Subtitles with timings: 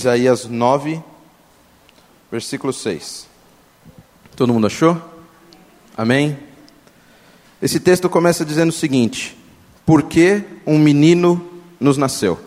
[0.00, 1.02] Isaías 9,
[2.32, 3.28] versículo 6.
[4.34, 4.96] Todo mundo achou?
[5.94, 6.38] Amém?
[7.60, 9.36] Esse texto começa dizendo o seguinte:
[9.84, 11.46] Por que um menino
[11.78, 12.40] nos nasceu?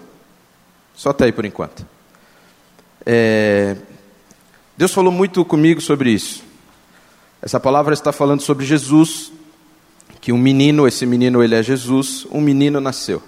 [0.95, 1.85] Só até aí por enquanto.
[3.05, 3.77] É,
[4.75, 6.43] Deus falou muito comigo sobre isso.
[7.39, 9.31] Essa palavra está falando sobre Jesus,
[10.20, 13.21] que um menino, esse menino ele é Jesus, um menino nasceu.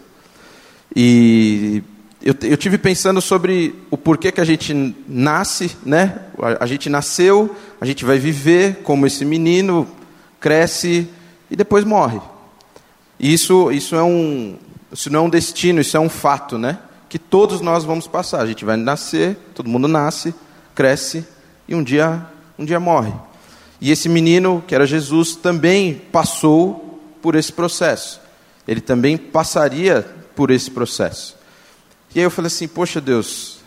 [0.95, 1.83] E
[2.25, 4.73] eu, eu tive pensando sobre o porquê que a gente
[5.07, 6.21] nasce, né?
[6.39, 9.87] A, a gente nasceu, a gente vai viver como esse menino,
[10.39, 11.07] cresce
[11.51, 12.19] e depois morre.
[13.19, 14.57] Isso, isso, é um,
[14.91, 16.79] isso não é um destino, isso é um fato, né?
[17.07, 18.41] Que todos nós vamos passar.
[18.41, 20.33] A gente vai nascer, todo mundo nasce,
[20.73, 21.23] cresce
[21.67, 22.25] e um dia,
[22.57, 23.13] um dia morre.
[23.79, 28.19] E esse menino, que era Jesus, também passou por esse processo.
[28.67, 30.03] Ele também passaria
[30.35, 31.34] por esse processo.
[32.15, 33.59] E aí eu falei assim: Poxa Deus,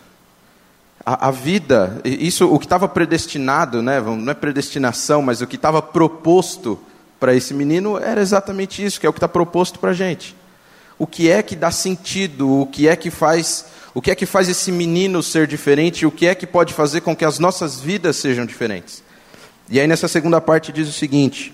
[1.05, 5.55] a, a vida, isso, o que estava predestinado, né, não é predestinação, mas o que
[5.55, 6.79] estava proposto
[7.19, 10.35] para esse menino era exatamente isso, que é o que está proposto para a gente.
[10.97, 14.25] O que é que dá sentido, o que é que faz, o que é que
[14.25, 17.79] faz esse menino ser diferente, o que é que pode fazer com que as nossas
[17.79, 19.03] vidas sejam diferentes.
[19.69, 21.53] E aí nessa segunda parte diz o seguinte: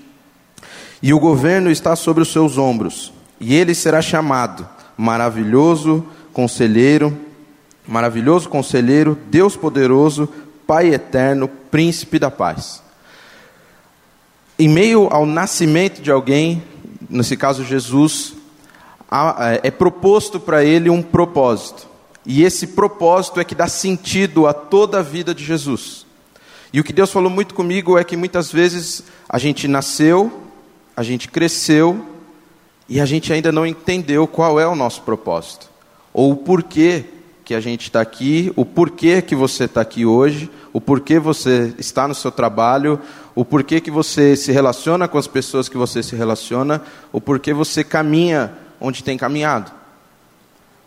[1.04, 7.18] E o governo está sobre os seus ombros, e ele será chamado maravilhoso, conselheiro,
[7.88, 10.28] maravilhoso conselheiro, Deus poderoso,
[10.68, 12.84] Pai eterno, príncipe da paz.
[14.60, 16.62] Em meio ao nascimento de alguém,
[17.10, 18.34] nesse caso Jesus,
[19.64, 21.88] é proposto para ele um propósito.
[22.26, 26.06] E esse propósito é que dá sentido a toda a vida de Jesus.
[26.74, 30.42] E o que Deus falou muito comigo é que muitas vezes a gente nasceu,
[30.98, 32.04] a gente cresceu,
[32.90, 35.70] e a gente ainda não entendeu qual é o nosso propósito,
[36.16, 37.04] ou o porquê
[37.44, 41.74] que a gente está aqui, o porquê que você está aqui hoje, o porquê você
[41.78, 42.98] está no seu trabalho,
[43.36, 46.82] o porquê que você se relaciona com as pessoas que você se relaciona,
[47.12, 49.74] o porquê você caminha onde tem caminhado.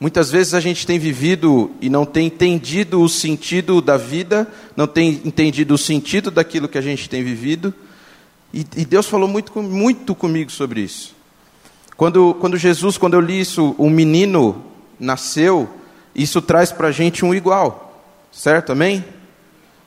[0.01, 4.87] Muitas vezes a gente tem vivido e não tem entendido o sentido da vida, não
[4.87, 7.75] tem entendido o sentido daquilo que a gente tem vivido,
[8.53, 11.15] e, e Deus falou muito, muito comigo sobre isso.
[11.99, 14.65] Quando, quando Jesus, quando eu li isso, um menino
[14.99, 15.69] nasceu,
[16.15, 18.73] isso traz para a gente um igual, certo?
[18.73, 19.05] Amém?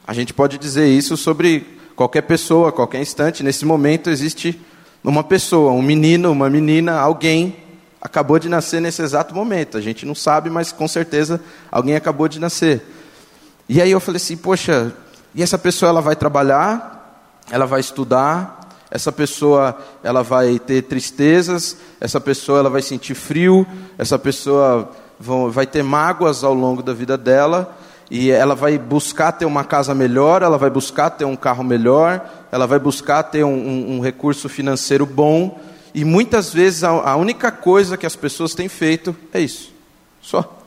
[0.05, 3.43] A gente pode dizer isso sobre qualquer pessoa, qualquer instante.
[3.43, 4.59] Nesse momento existe
[5.03, 7.55] uma pessoa, um menino, uma menina, alguém
[8.01, 9.77] acabou de nascer nesse exato momento.
[9.77, 11.39] A gente não sabe, mas com certeza
[11.71, 12.83] alguém acabou de nascer.
[13.69, 14.93] E aí eu falei assim, poxa,
[15.33, 18.60] e essa pessoa ela vai trabalhar, ela vai estudar,
[18.91, 23.65] essa pessoa ela vai ter tristezas, essa pessoa ela vai sentir frio,
[23.97, 24.91] essa pessoa
[25.49, 27.77] vai ter mágoas ao longo da vida dela,
[28.09, 32.29] e ela vai buscar ter uma casa melhor, ela vai buscar ter um carro melhor,
[32.51, 35.57] ela vai buscar ter um, um, um recurso financeiro bom,
[35.93, 39.73] e muitas vezes a, a única coisa que as pessoas têm feito é isso,
[40.21, 40.59] só.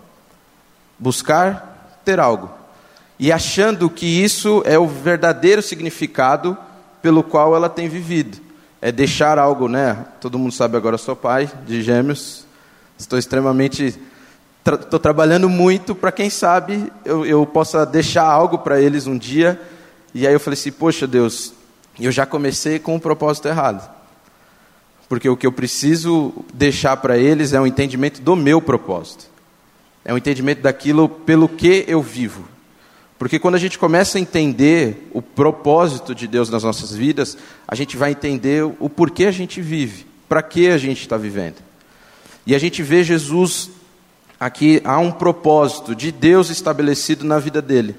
[0.98, 2.50] Buscar ter algo.
[3.18, 6.56] E achando que isso é o verdadeiro significado
[7.04, 8.38] pelo qual ela tem vivido.
[8.80, 10.06] É deixar algo, né?
[10.22, 12.46] Todo mundo sabe agora, sou pai de gêmeos.
[12.98, 13.88] Estou extremamente.
[14.64, 19.18] Estou tra trabalhando muito para quem sabe eu, eu possa deixar algo para eles um
[19.18, 19.60] dia.
[20.14, 21.52] E aí eu falei assim: Poxa Deus,
[22.00, 23.86] eu já comecei com o um propósito errado.
[25.06, 29.26] Porque o que eu preciso deixar para eles é um entendimento do meu propósito.
[30.02, 32.53] É um entendimento daquilo pelo que eu vivo.
[33.24, 37.74] Porque quando a gente começa a entender o propósito de Deus nas nossas vidas, a
[37.74, 41.54] gente vai entender o porquê a gente vive, para que a gente está vivendo.
[42.46, 43.70] E a gente vê Jesus
[44.38, 47.96] aqui, há um propósito de Deus estabelecido na vida dele.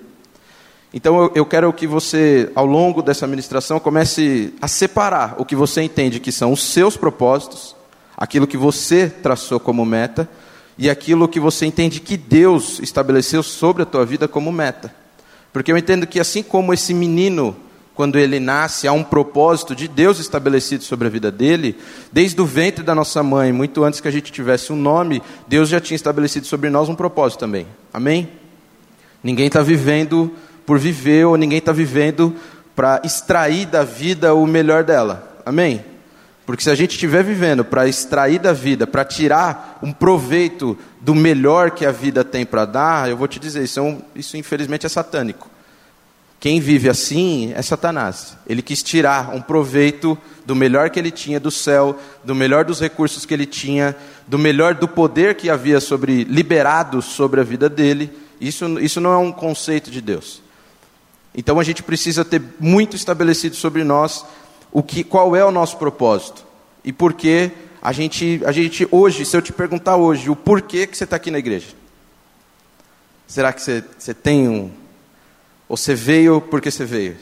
[0.93, 5.81] Então eu, quero que você, ao longo dessa ministração, comece a separar o que você
[5.81, 7.75] entende que são os seus propósitos,
[8.15, 10.29] aquilo que você traçou como meta,
[10.77, 15.03] e aquilo que você entende que Deus estabeleceu sobre a tua vida como meta.
[15.55, 17.55] Porque eu entendo que assim como esse menino,
[17.93, 21.77] quando ele nasce, há um propósito de Deus estabelecido sobre a vida dele,
[22.11, 25.69] desde o ventre da nossa mãe, muito antes que a gente tivesse um nome, Deus
[25.69, 27.65] já tinha estabelecido sobre nós um propósito também.
[27.93, 28.27] Amém?
[29.23, 30.29] Ninguém está vivendo
[30.65, 32.35] por viver, ou ninguém está vivendo
[32.75, 35.39] para extrair da vida o melhor dela.
[35.45, 35.85] Amém?
[36.45, 41.15] Porque se a gente estiver vivendo para extrair da vida, para tirar um proveito do
[41.15, 44.37] melhor que a vida tem para dar, eu vou te dizer, isso, é um, isso
[44.37, 45.49] infelizmente é satânico.
[46.39, 48.37] Quem vive assim é Satanás.
[48.45, 50.15] Ele quis tirar um proveito
[50.45, 53.95] do melhor que ele tinha do céu, do melhor dos recursos que ele tinha,
[54.27, 58.11] do melhor do poder que havia sobre liberado sobre a vida dele.
[58.39, 60.43] Isso, isso não é um conceito de Deus.
[61.33, 64.23] Então a gente precisa ter muito estabelecido sobre nós
[64.75, 66.43] o que, qual é o nosso propósito
[66.83, 67.49] e por que
[67.81, 71.15] a gente, a gente hoje, se eu te perguntar hoje, o porquê que você está
[71.15, 71.67] aqui na igreja,
[73.25, 74.69] será que você, você tem um,
[75.69, 77.15] ou você veio porque você veio?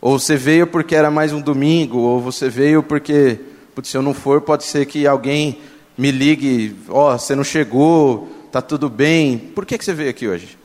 [0.00, 3.40] Ou você veio porque era mais um domingo, ou você veio porque,
[3.74, 5.58] putz, se eu não for, pode ser que alguém
[5.98, 9.36] me ligue, ó, oh, você não chegou, tá tudo bem.
[9.36, 10.56] Por que, que você veio aqui hoje?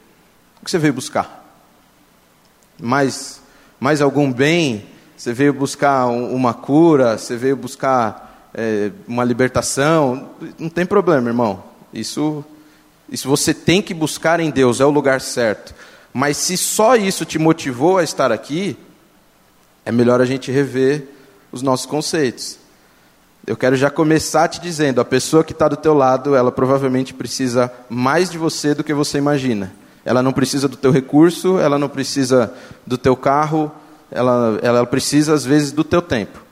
[0.61, 1.43] O que você veio buscar?
[2.79, 3.41] Mais,
[3.79, 4.95] mais algum bem?
[5.17, 7.17] Você veio buscar um, uma cura?
[7.17, 10.29] Você veio buscar é, uma libertação?
[10.59, 11.63] Não tem problema, irmão.
[11.91, 12.45] Isso,
[13.09, 15.73] isso você tem que buscar em Deus, é o lugar certo.
[16.13, 18.77] Mas se só isso te motivou a estar aqui,
[19.83, 21.07] é melhor a gente rever
[21.51, 22.59] os nossos conceitos.
[23.45, 27.11] Eu quero já começar te dizendo, a pessoa que está do teu lado, ela provavelmente
[27.11, 29.73] precisa mais de você do que você imagina.
[30.05, 32.53] Ela não precisa do teu recurso, ela não precisa
[32.85, 33.71] do teu carro,
[34.11, 36.47] ela, ela precisa às vezes do teu tempo.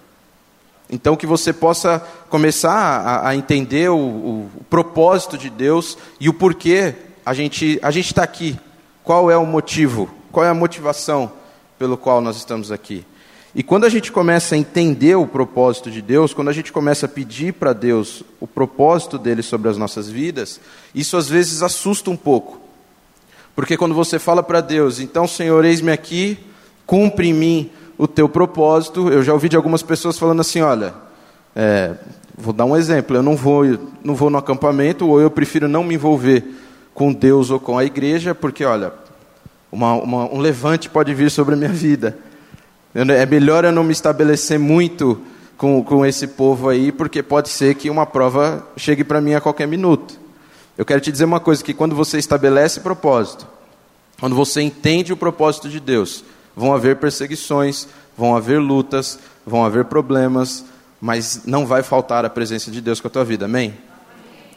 [0.89, 1.99] Então que você possa
[2.29, 6.93] começar a, a entender o, o, o, propósito de Deus e o porquê
[7.25, 8.57] a gente a gente está aqui.
[9.03, 10.09] Qual é o motivo?
[10.31, 11.31] Qual é a motivação
[11.79, 13.05] pelo qual nós estamos aqui?
[13.53, 17.05] E quando a gente começa a entender o propósito de Deus, quando a gente começa
[17.05, 20.59] a pedir para Deus o propósito dele sobre as nossas vidas,
[20.93, 22.59] isso às vezes assusta um pouco.
[23.55, 26.37] Porque quando você fala para Deus, então Senhor, eis-me aqui,
[26.85, 29.09] cumpre em mim o teu propósito.
[29.09, 30.93] Eu já ouvi de algumas pessoas falando assim: olha,
[31.55, 31.95] é,
[32.37, 33.63] vou dar um exemplo, eu não vou,
[34.03, 36.43] não vou no acampamento, ou eu prefiro não me envolver
[36.93, 38.93] com Deus ou com a igreja, porque, olha,
[39.71, 42.17] uma, uma, um levante pode vir sobre a minha vida.
[42.93, 45.21] É melhor eu não me estabelecer muito
[45.57, 49.41] com, com esse povo aí, porque pode ser que uma prova chegue para mim a
[49.41, 50.17] qualquer minuto.
[50.77, 53.45] Eu quero te dizer uma coisa: que quando você estabelece propósito,
[54.19, 56.23] quando você entende o propósito de Deus,
[56.55, 57.87] vão haver perseguições,
[58.17, 60.65] vão haver lutas, vão haver problemas,
[61.01, 63.73] mas não vai faltar a presença de Deus com a tua vida, amém?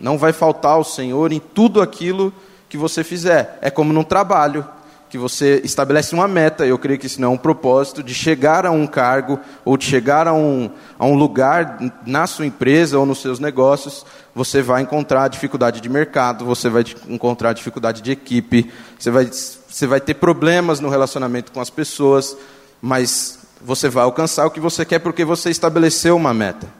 [0.00, 2.32] Não vai faltar o Senhor em tudo aquilo
[2.68, 3.58] que você fizer.
[3.60, 4.64] É como num trabalho,
[5.08, 8.66] que você estabelece uma meta, eu creio que isso não é um propósito, de chegar
[8.66, 13.06] a um cargo ou de chegar a um, a um lugar na sua empresa ou
[13.06, 18.70] nos seus negócios, você vai encontrar dificuldade de mercado, você vai encontrar dificuldade de equipe,
[18.98, 22.36] você vai, você vai ter problemas no relacionamento com as pessoas,
[22.80, 26.77] mas você vai alcançar o que você quer porque você estabeleceu uma meta.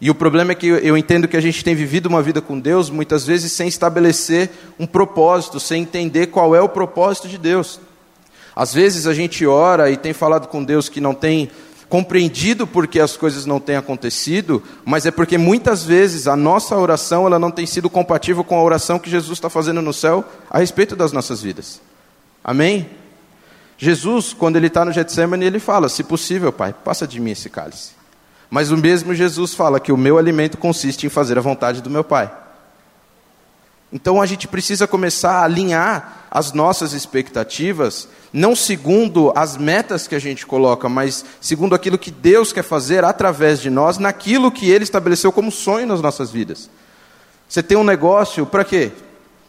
[0.00, 2.58] E o problema é que eu entendo que a gente tem vivido uma vida com
[2.58, 7.80] Deus muitas vezes sem estabelecer um propósito, sem entender qual é o propósito de Deus.
[8.54, 11.50] Às vezes a gente ora e tem falado com Deus que não tem
[11.88, 17.26] compreendido porque as coisas não têm acontecido, mas é porque muitas vezes a nossa oração
[17.26, 20.58] ela não tem sido compatível com a oração que Jesus está fazendo no céu a
[20.58, 21.80] respeito das nossas vidas.
[22.44, 22.88] Amém?
[23.76, 27.48] Jesus, quando ele está no Getsemane, ele fala: Se possível, Pai, passa de mim esse
[27.48, 27.97] cálice.
[28.50, 31.90] Mas o mesmo Jesus fala que o meu alimento consiste em fazer a vontade do
[31.90, 32.30] meu Pai.
[33.92, 40.14] Então a gente precisa começar a alinhar as nossas expectativas, não segundo as metas que
[40.14, 44.70] a gente coloca, mas segundo aquilo que Deus quer fazer através de nós, naquilo que
[44.70, 46.68] Ele estabeleceu como sonho nas nossas vidas.
[47.48, 48.92] Você tem um negócio para quê?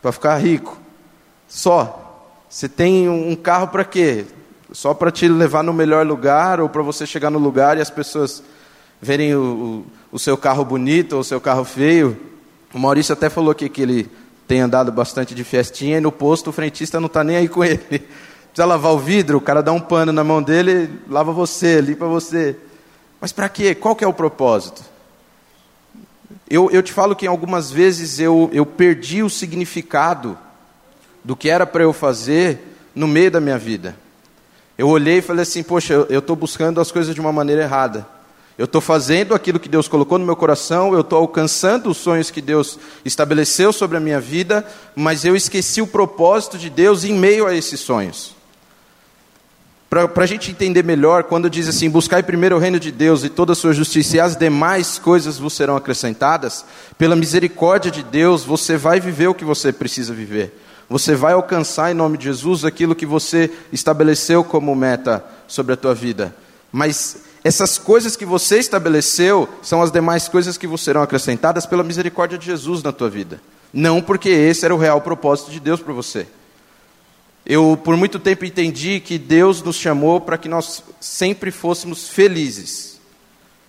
[0.01, 0.77] Para ficar rico.
[1.47, 2.05] Só.
[2.50, 4.25] Você tem um carro para quê?
[4.71, 7.89] Só para te levar no melhor lugar ou para você chegar no lugar e as
[7.89, 8.41] pessoas
[9.01, 12.18] verem o, o, o seu carro bonito ou o seu carro feio.
[12.74, 14.10] O Maurício até falou aqui que ele
[14.48, 17.63] tem andado bastante de festinha e no posto o frentista não está nem aí com
[17.63, 17.77] ele.
[18.50, 22.08] Precisa lavar o vidro, o cara dá um pano na mão dele, lava você, limpa
[22.08, 22.56] você.
[23.22, 23.75] Mas para quê?
[23.75, 24.84] Qual que é o propósito?
[26.50, 30.38] Eu, eu te falo que algumas vezes eu, eu perdi o significado
[31.24, 32.60] do que era para eu fazer
[32.96, 33.96] no meio da minha vida.
[34.75, 38.08] Eu olhei e falei assim, poxa, eu estou buscando as coisas de uma maneira errada.
[38.59, 42.29] Eu estou fazendo aquilo que Deus colocou no meu coração, eu estou alcançando os sonhos
[42.29, 47.13] que Deus estabeleceu sobre a minha vida, mas eu esqueci o propósito de Deus em
[47.13, 48.35] meio a esses sonhos.
[49.89, 53.29] Para a gente entender melhor, quando diz assim: buscai primeiro o reino de Deus e
[53.29, 56.65] toda a sua justiça, e as demais coisas vos serão acrescentadas,
[56.97, 60.61] pela misericórdia de Deus, você vai viver o que você precisa viver.
[60.89, 65.77] Você vai alcançar em nome de Jesus aquilo que você estabeleceu como meta sobre a
[65.77, 66.35] tua vida.
[66.73, 71.84] Mas essas coisas que você estabeleceu são as demais coisas que vos serão acrescentadas pela
[71.84, 73.41] misericórdia de Jesus na tua vida.
[73.72, 76.27] Não porque esse era o real propósito de Deus para você.
[77.46, 83.00] Eu, por muito tempo, entendi que Deus nos chamou para que nós sempre fôssemos felizes.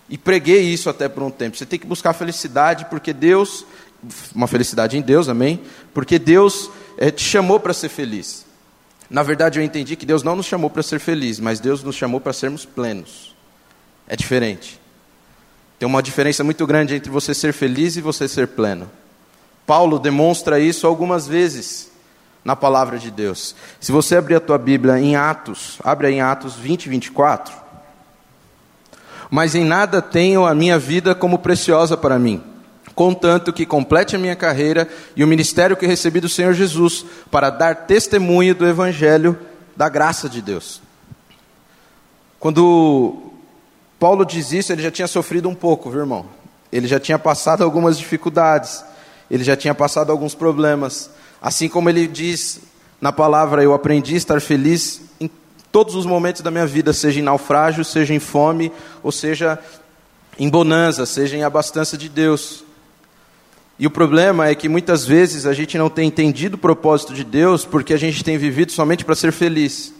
[0.09, 1.55] E preguei isso até por um tempo.
[1.55, 3.65] Você tem que buscar felicidade, porque Deus,
[4.35, 5.61] uma felicidade em Deus, amém?
[5.93, 8.45] Porque Deus é, te chamou para ser feliz.
[9.09, 11.95] Na verdade, eu entendi que Deus não nos chamou para ser felizes, mas Deus nos
[11.95, 13.30] chamou para sermos plenos.
[14.11, 14.77] É diferente.
[15.79, 18.91] Tem uma diferença muito grande entre você ser feliz e você ser pleno.
[19.65, 21.89] Paulo demonstra isso algumas vezes
[22.43, 23.55] na palavra de Deus.
[23.79, 27.55] Se você abrir a tua Bíblia em Atos, abre em Atos 20, 24.
[29.29, 32.43] Mas em nada tenho a minha vida como preciosa para mim,
[32.93, 37.49] contanto que complete a minha carreira e o ministério que recebi do Senhor Jesus, para
[37.49, 39.39] dar testemunho do Evangelho
[39.73, 40.81] da graça de Deus.
[42.41, 43.30] Quando
[44.01, 46.25] Paulo diz isso, ele já tinha sofrido um pouco, viu, irmão?
[46.71, 48.83] Ele já tinha passado algumas dificuldades,
[49.29, 51.11] ele já tinha passado alguns problemas.
[51.39, 52.61] Assim como ele diz
[52.99, 55.29] na palavra, eu aprendi a estar feliz em
[55.71, 58.71] todos os momentos da minha vida, seja em naufrágio, seja em fome,
[59.03, 59.59] ou seja
[60.39, 62.63] em bonança, seja em abastança de Deus.
[63.77, 67.23] E o problema é que muitas vezes a gente não tem entendido o propósito de
[67.23, 69.93] Deus porque a gente tem vivido somente para ser feliz.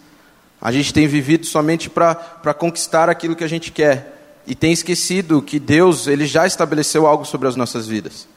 [0.61, 4.41] A gente tem vivido somente para conquistar aquilo que a gente quer.
[4.45, 8.27] E tem esquecido que Deus ele já estabeleceu algo sobre as nossas vidas.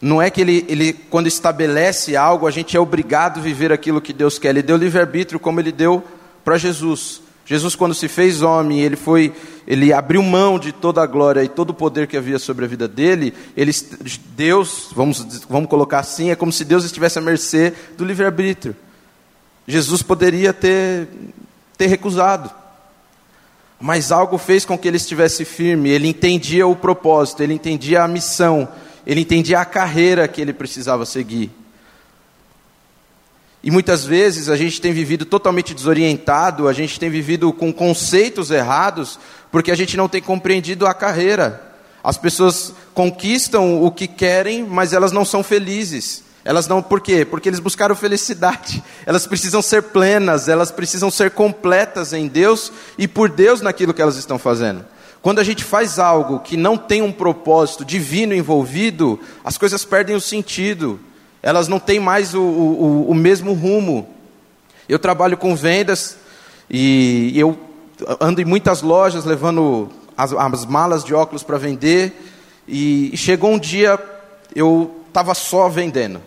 [0.00, 4.00] Não é que ele, ele, quando estabelece algo, a gente é obrigado a viver aquilo
[4.00, 4.48] que Deus quer.
[4.48, 6.02] Ele deu livre-arbítrio como ele deu
[6.42, 7.20] para Jesus.
[7.44, 9.34] Jesus, quando se fez homem, ele foi,
[9.66, 12.68] ele abriu mão de toda a glória e todo o poder que havia sobre a
[12.68, 13.34] vida dele.
[13.56, 13.72] Ele,
[14.36, 18.74] Deus, vamos, vamos colocar assim, é como se Deus estivesse à mercê do livre-arbítrio.
[19.66, 21.08] Jesus poderia ter,
[21.80, 22.50] ter recusado.
[23.80, 28.08] Mas algo fez com que ele estivesse firme, ele entendia o propósito, ele entendia a
[28.08, 28.68] missão,
[29.06, 31.50] ele entendia a carreira que ele precisava seguir.
[33.62, 38.50] E muitas vezes a gente tem vivido totalmente desorientado, a gente tem vivido com conceitos
[38.50, 39.18] errados,
[39.50, 41.72] porque a gente não tem compreendido a carreira.
[42.04, 46.24] As pessoas conquistam o que querem, mas elas não são felizes.
[46.44, 47.24] Elas não, por quê?
[47.24, 48.82] Porque eles buscaram felicidade.
[49.04, 54.00] Elas precisam ser plenas, elas precisam ser completas em Deus e por Deus naquilo que
[54.00, 54.84] elas estão fazendo.
[55.20, 60.16] Quando a gente faz algo que não tem um propósito divino envolvido, as coisas perdem
[60.16, 60.98] o sentido,
[61.42, 64.08] elas não têm mais o, o, o mesmo rumo.
[64.88, 66.16] Eu trabalho com vendas
[66.70, 67.58] e eu
[68.18, 72.12] ando em muitas lojas levando as, as malas de óculos para vender,
[72.66, 73.98] e, chegou um dia
[74.54, 76.20] eu estava só vendendo.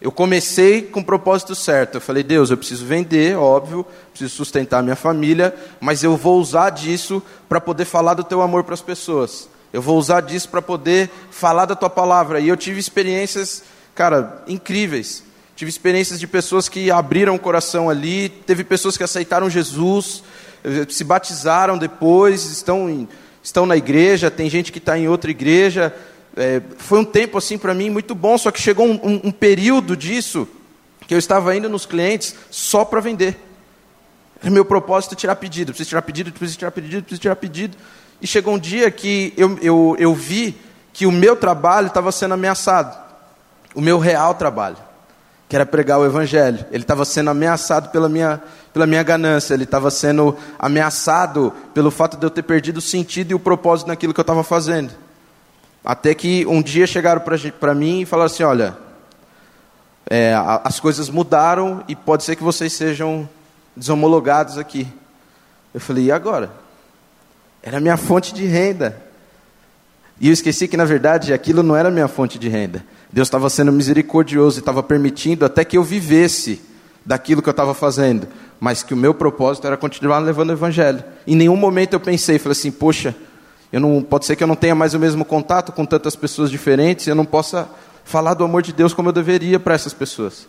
[0.00, 1.96] Eu comecei com o propósito certo.
[1.96, 6.70] Eu falei, Deus, eu preciso vender, óbvio, preciso sustentar minha família, mas eu vou usar
[6.70, 9.48] disso para poder falar do teu amor para as pessoas.
[9.72, 12.40] Eu vou usar disso para poder falar da tua palavra.
[12.40, 13.64] E eu tive experiências,
[13.94, 15.24] cara, incríveis.
[15.56, 20.22] Tive experiências de pessoas que abriram o coração ali, teve pessoas que aceitaram Jesus,
[20.88, 23.08] se batizaram depois, estão, em,
[23.42, 25.92] estão na igreja, tem gente que está em outra igreja,
[26.38, 29.30] é, foi um tempo assim para mim muito bom, só que chegou um, um, um,
[29.32, 30.48] período disso
[31.06, 33.36] que eu estava indo nos clientes só para vender.
[34.44, 37.76] Meu propósito é tirar pedido, preciso tirar pedido, preciso tirar pedido, preciso tirar pedido.
[38.22, 40.56] E chegou um dia que eu, eu, eu vi
[40.92, 42.96] que o meu trabalho estava sendo ameaçado,
[43.74, 44.76] o meu real trabalho,
[45.48, 46.64] que era pregar o Evangelho.
[46.70, 48.40] Ele estava sendo ameaçado pela minha,
[48.72, 53.32] pela minha ganância, ele estava sendo ameaçado pelo fato de eu ter perdido o sentido
[53.32, 55.07] e o propósito naquilo que eu estava fazendo.
[55.84, 57.22] Até que um dia chegaram
[57.58, 58.76] para mim e falaram assim: olha,
[60.08, 63.28] é, as coisas mudaram e pode ser que vocês sejam
[63.76, 64.86] desomologados aqui.
[65.72, 66.50] Eu falei: e agora?
[67.62, 69.02] Era minha fonte de renda.
[70.20, 72.84] E eu esqueci que, na verdade, aquilo não era minha fonte de renda.
[73.12, 76.60] Deus estava sendo misericordioso e estava permitindo até que eu vivesse
[77.06, 78.26] daquilo que eu estava fazendo.
[78.58, 81.04] Mas que o meu propósito era continuar levando o Evangelho.
[81.26, 83.14] Em nenhum momento eu pensei, falei assim, poxa,
[83.72, 86.50] eu não, pode ser que eu não tenha mais o mesmo contato com tantas pessoas
[86.50, 87.68] diferentes, eu não possa
[88.04, 90.48] falar do amor de Deus como eu deveria para essas pessoas.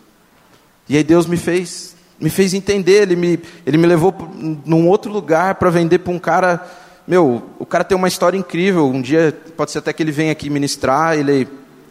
[0.88, 4.14] E aí Deus me fez, me fez entender, ele me, ele me levou
[4.64, 6.66] num outro lugar para vender para um cara,
[7.06, 8.86] meu, o cara tem uma história incrível.
[8.86, 11.48] Um dia pode ser até que ele venha aqui ministrar, ele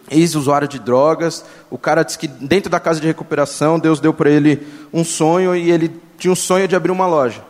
[0.09, 1.45] é ex-usuário de drogas.
[1.69, 5.55] O cara disse que dentro da casa de recuperação Deus deu para ele um sonho
[5.55, 7.43] e ele tinha um sonho de abrir uma loja.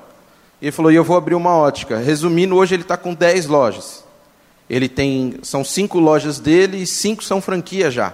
[0.62, 1.98] E ele falou: e eu vou abrir uma ótica.
[1.98, 4.04] Resumindo, hoje ele está com 10 lojas.
[4.70, 8.14] Ele tem, são cinco lojas dele e cinco são franquia já.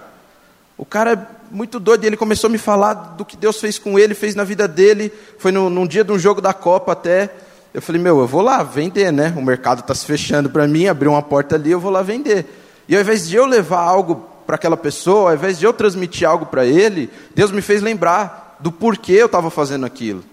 [0.78, 3.98] O cara é muito doido, ele começou a me falar do que Deus fez com
[3.98, 5.12] ele, fez na vida dele.
[5.38, 7.30] Foi no, num dia de um jogo da Copa até.
[7.74, 9.34] Eu falei, meu, eu vou lá vender, né?
[9.36, 12.46] O mercado está se fechando para mim, abriu uma porta ali, eu vou lá vender.
[12.88, 16.26] E ao invés de eu levar algo para aquela pessoa, ao invés de eu transmitir
[16.26, 20.24] algo para ele, Deus me fez lembrar do porquê eu estava fazendo aquilo,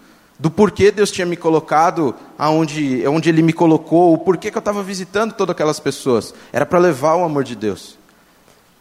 [0.43, 4.59] do porquê Deus tinha me colocado aonde, onde Ele me colocou, o porquê que eu
[4.59, 6.33] estava visitando todas aquelas pessoas.
[6.51, 7.97] Era para levar o amor de Deus.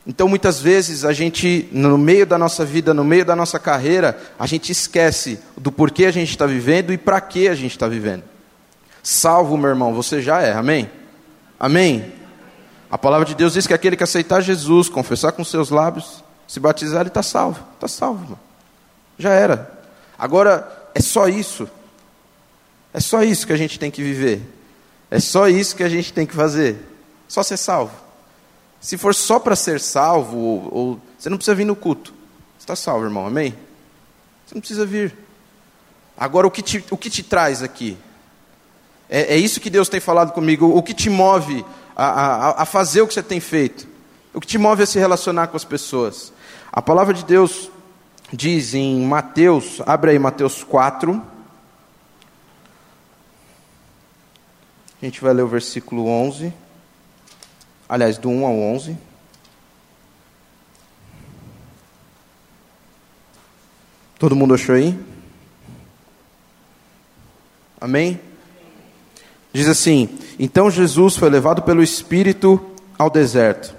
[0.05, 4.21] Então, muitas vezes, a gente, no meio da nossa vida, no meio da nossa carreira,
[4.37, 7.87] a gente esquece do porquê a gente está vivendo e para que a gente está
[7.87, 8.25] vivendo.
[9.01, 10.91] Salvo, meu irmão, você já é, amém?
[11.61, 12.13] Amém?
[12.91, 16.59] A palavra de Deus diz que aquele que aceitar Jesus, confessar com seus lábios, se
[16.59, 17.65] batizar, ele está salvo.
[17.75, 18.39] Está salvo, irmão.
[19.17, 19.81] Já era.
[20.19, 21.69] Agora, é só isso.
[22.93, 24.43] É só isso que a gente tem que viver.
[25.11, 26.77] É só isso que a gente tem que fazer.
[27.29, 27.95] Só ser salvo.
[28.81, 32.13] Se for só para ser salvo, ou, ou, você não precisa vir no culto.
[32.59, 33.55] Você está salvo, irmão, amém?
[34.47, 35.17] Você não precisa vir.
[36.17, 37.97] Agora, o que te, o que te traz aqui?
[39.09, 40.67] É, é isso que Deus tem falado comigo.
[40.67, 41.65] O que te move
[41.97, 43.87] a, a, a fazer o que você tem feito?
[44.35, 46.33] O que te move a se relacionar com as pessoas?
[46.73, 47.71] A palavra de Deus
[48.33, 51.23] diz em Mateus, abre aí Mateus 4.
[55.01, 56.53] A gente vai ler o versículo 11
[57.93, 58.97] aliás, do 1 ao 11.
[64.19, 64.99] Todo mundo achou aí?
[67.79, 68.19] Amém?
[69.53, 70.09] Diz assim:
[70.39, 72.59] Então Jesus foi levado pelo Espírito
[72.99, 73.77] ao deserto,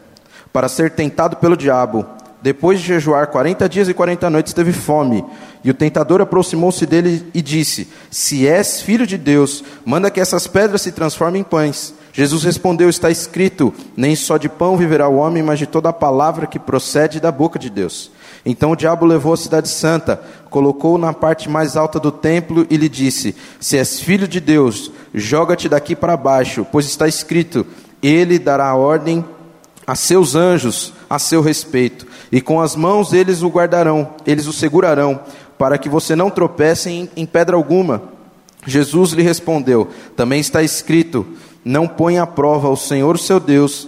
[0.52, 2.06] para ser tentado pelo diabo.
[2.44, 5.24] Depois de jejuar quarenta dias e quarenta noites, teve fome.
[5.64, 10.46] E o tentador aproximou-se dele e disse: Se és filho de Deus, manda que essas
[10.46, 11.94] pedras se transformem em pães.
[12.12, 15.94] Jesus respondeu: Está escrito: Nem só de pão viverá o homem, mas de toda a
[15.94, 18.12] palavra que procede da boca de Deus.
[18.46, 22.76] Então o diabo levou a cidade santa, colocou-o na parte mais alta do templo e
[22.76, 27.66] lhe disse: Se és filho de Deus, joga-te daqui para baixo, pois está escrito:
[28.02, 29.24] Ele dará ordem
[29.88, 34.54] a seus anjos a seu respeito, e com as mãos eles o guardarão, eles o
[34.54, 35.20] segurarão,
[35.60, 38.02] para que você não tropece em, em pedra alguma.
[38.66, 41.24] Jesus lhe respondeu: Também está escrito:
[41.64, 43.88] não põe à prova o Senhor seu Deus.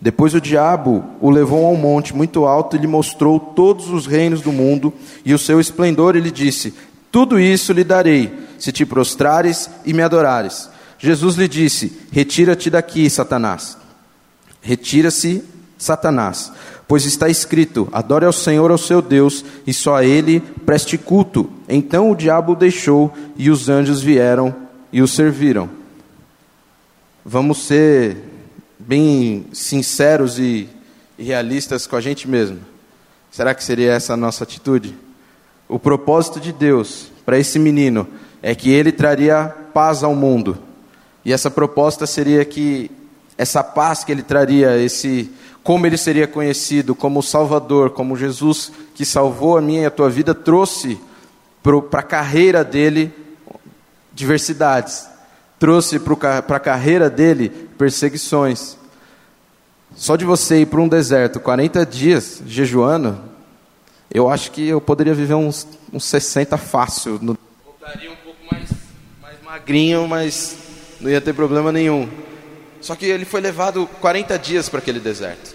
[0.00, 4.06] Depois o diabo o levou a um monte muito alto e lhe mostrou todos os
[4.06, 4.92] reinos do mundo
[5.26, 6.72] e o seu esplendor, e lhe disse:
[7.10, 10.70] Tudo isso lhe darei, se te prostrares e me adorares.
[10.98, 13.76] Jesus lhe disse: Retira-te daqui, Satanás.
[14.62, 15.44] Retira-se,
[15.82, 16.52] Satanás,
[16.86, 21.50] pois está escrito: Adore ao Senhor, ao seu Deus, e só a ele preste culto.
[21.68, 24.54] Então o diabo o deixou e os anjos vieram
[24.92, 25.68] e o serviram.
[27.24, 28.16] Vamos ser
[28.78, 30.68] bem sinceros e,
[31.18, 32.58] realistas com a gente mesmo.
[33.30, 34.96] Será que seria essa a nossa atitude?
[35.68, 38.06] O propósito de Deus para esse menino
[38.42, 40.58] é que ele traria paz ao mundo.
[41.24, 42.90] E essa proposta seria que
[43.38, 45.30] essa paz que ele traria, esse
[45.62, 50.10] como ele seria conhecido como Salvador, como Jesus que salvou a minha e a tua
[50.10, 50.98] vida, trouxe
[51.62, 53.12] para a carreira dele
[54.12, 55.12] diversidades
[55.62, 57.48] trouxe para a carreira dele
[57.78, 58.76] perseguições.
[59.94, 63.16] Só de você ir para um deserto 40 dias jejuando,
[64.12, 67.16] eu acho que eu poderia viver uns, uns 60 fácil.
[67.64, 68.70] Voltaria um pouco mais,
[69.22, 70.56] mais magrinho, mas
[71.00, 72.08] não ia ter problema nenhum.
[72.82, 75.54] Só que ele foi levado 40 dias para aquele deserto.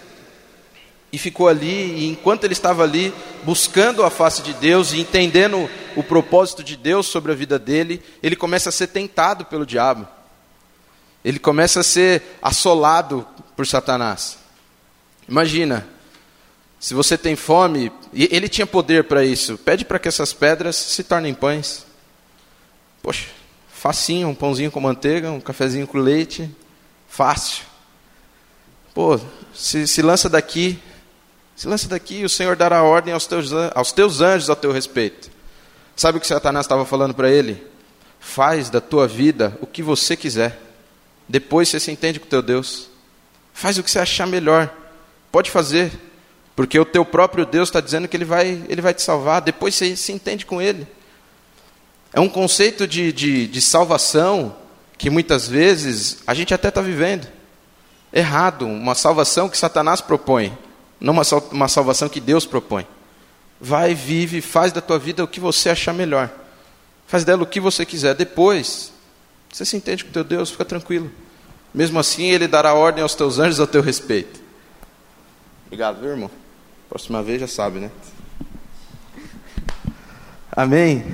[1.11, 3.13] E ficou ali, e enquanto ele estava ali,
[3.43, 8.01] buscando a face de Deus e entendendo o propósito de Deus sobre a vida dele,
[8.23, 10.07] ele começa a ser tentado pelo diabo.
[11.23, 14.37] Ele começa a ser assolado por Satanás.
[15.27, 15.87] Imagina,
[16.79, 20.75] se você tem fome, e ele tinha poder para isso, pede para que essas pedras
[20.75, 21.85] se tornem pães.
[23.01, 23.27] Poxa,
[23.69, 26.49] facinho, um pãozinho com manteiga, um cafezinho com leite,
[27.07, 27.65] fácil.
[28.93, 29.19] Pô,
[29.53, 30.79] se, se lança daqui,
[31.55, 35.29] se lança daqui, o Senhor dará ordem aos teus, aos teus anjos a teu respeito.
[35.95, 37.65] Sabe o que Satanás estava falando para ele?
[38.19, 40.61] Faz da tua vida o que você quiser.
[41.27, 42.89] Depois você se entende com o teu Deus.
[43.53, 44.71] Faz o que você achar melhor.
[45.31, 45.91] Pode fazer.
[46.55, 49.41] Porque o teu próprio Deus está dizendo que ele vai, ele vai te salvar.
[49.41, 50.87] Depois você se entende com ele.
[52.13, 54.55] É um conceito de, de, de salvação
[54.97, 57.27] que muitas vezes a gente até está vivendo.
[58.11, 58.65] Errado.
[58.65, 60.57] Uma salvação que Satanás propõe
[60.99, 62.85] não uma, uma salvação que Deus propõe.
[63.59, 66.29] Vai, vive, faz da tua vida o que você achar melhor.
[67.07, 68.15] Faz dela o que você quiser.
[68.15, 68.91] Depois,
[69.51, 71.11] você se entende com teu Deus, fica tranquilo.
[71.73, 74.41] Mesmo assim, Ele dará ordem aos teus anjos a teu respeito.
[75.65, 76.31] Obrigado, viu, irmão?
[76.89, 77.91] Próxima vez já sabe, né?
[80.51, 81.05] Amém?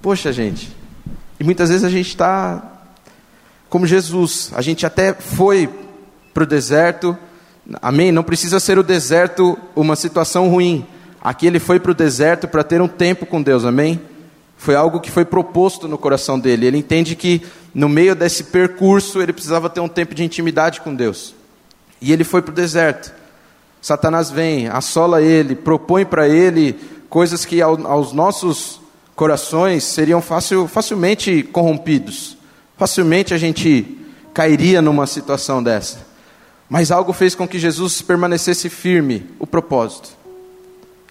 [0.00, 0.70] Poxa, gente.
[1.42, 2.62] E muitas vezes a gente está
[3.68, 4.52] como Jesus.
[4.54, 5.68] A gente até foi
[6.32, 7.18] para o deserto
[7.80, 8.10] Amém?
[8.10, 10.84] Não precisa ser o deserto uma situação ruim.
[11.20, 14.00] Aqui ele foi para o deserto para ter um tempo com Deus, amém?
[14.56, 16.66] Foi algo que foi proposto no coração dele.
[16.66, 20.94] Ele entende que no meio desse percurso ele precisava ter um tempo de intimidade com
[20.94, 21.34] Deus.
[22.00, 23.14] E ele foi para o deserto.
[23.80, 26.74] Satanás vem, assola ele, propõe para ele
[27.08, 28.81] coisas que aos nossos
[29.14, 32.36] corações seriam facil, facilmente corrompidos.
[32.76, 33.98] Facilmente a gente
[34.32, 36.06] cairia numa situação dessa.
[36.68, 40.10] Mas algo fez com que Jesus permanecesse firme, o propósito.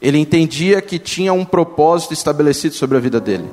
[0.01, 3.47] Ele entendia que tinha um propósito estabelecido sobre a vida dele.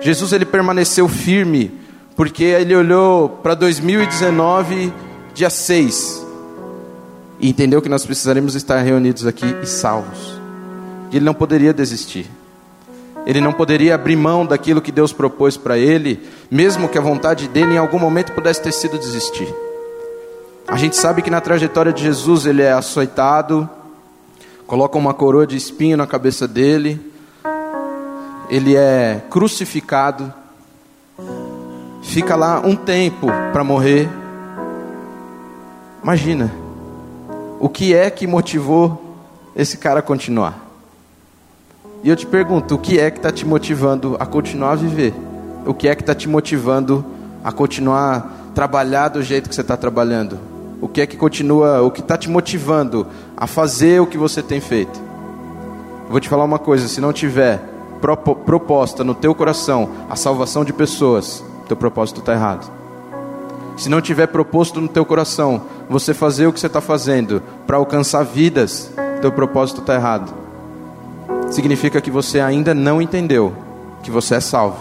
[0.00, 1.72] Jesus ele permaneceu firme
[2.14, 4.92] porque ele olhou para 2019,
[5.32, 6.26] dia 6,
[7.40, 10.38] e entendeu que nós precisaremos estar reunidos aqui e salvos.
[11.10, 12.30] Ele não poderia desistir.
[13.26, 17.48] Ele não poderia abrir mão daquilo que Deus propôs para ele, mesmo que a vontade
[17.48, 19.52] dele em algum momento pudesse ter sido desistir.
[20.66, 23.68] A gente sabe que na trajetória de Jesus ele é açoitado,
[24.66, 27.00] colocam uma coroa de espinho na cabeça dele,
[28.48, 30.32] ele é crucificado,
[32.02, 34.08] fica lá um tempo para morrer.
[36.02, 36.52] Imagina,
[37.58, 39.16] o que é que motivou
[39.54, 40.69] esse cara a continuar?
[42.02, 45.12] E eu te pergunto, o que é que está te motivando a continuar a viver?
[45.66, 47.04] O que é que está te motivando
[47.44, 50.38] a continuar a trabalhar do jeito que você está trabalhando?
[50.80, 54.42] O que é que continua, o que está te motivando a fazer o que você
[54.42, 54.98] tem feito?
[56.06, 57.60] Eu vou te falar uma coisa: se não tiver
[58.46, 62.70] proposta no teu coração a salvação de pessoas, teu propósito está errado.
[63.76, 67.76] Se não tiver proposto no teu coração você fazer o que você está fazendo para
[67.76, 70.32] alcançar vidas, teu propósito está errado.
[71.50, 73.52] Significa que você ainda não entendeu
[74.02, 74.78] que você é salvo.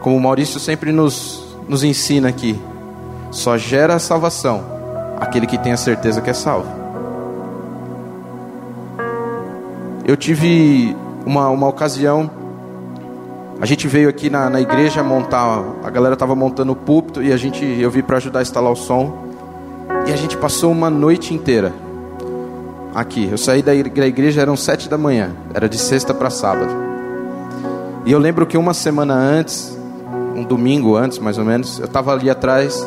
[0.00, 2.58] Como o Maurício sempre nos, nos ensina aqui,
[3.30, 4.64] só gera salvação
[5.20, 6.68] aquele que tem a certeza que é salvo.
[10.06, 12.30] Eu tive uma, uma ocasião,
[13.60, 17.32] a gente veio aqui na, na igreja montar, a galera estava montando o púlpito e
[17.32, 19.24] a gente, eu vim para ajudar a instalar o som.
[20.06, 21.72] E a gente passou uma noite inteira
[22.94, 23.28] aqui.
[23.30, 26.72] Eu saí da igreja, eram sete da manhã, era de sexta para sábado.
[28.06, 29.76] E eu lembro que uma semana antes,
[30.36, 32.86] um domingo antes mais ou menos, eu estava ali atrás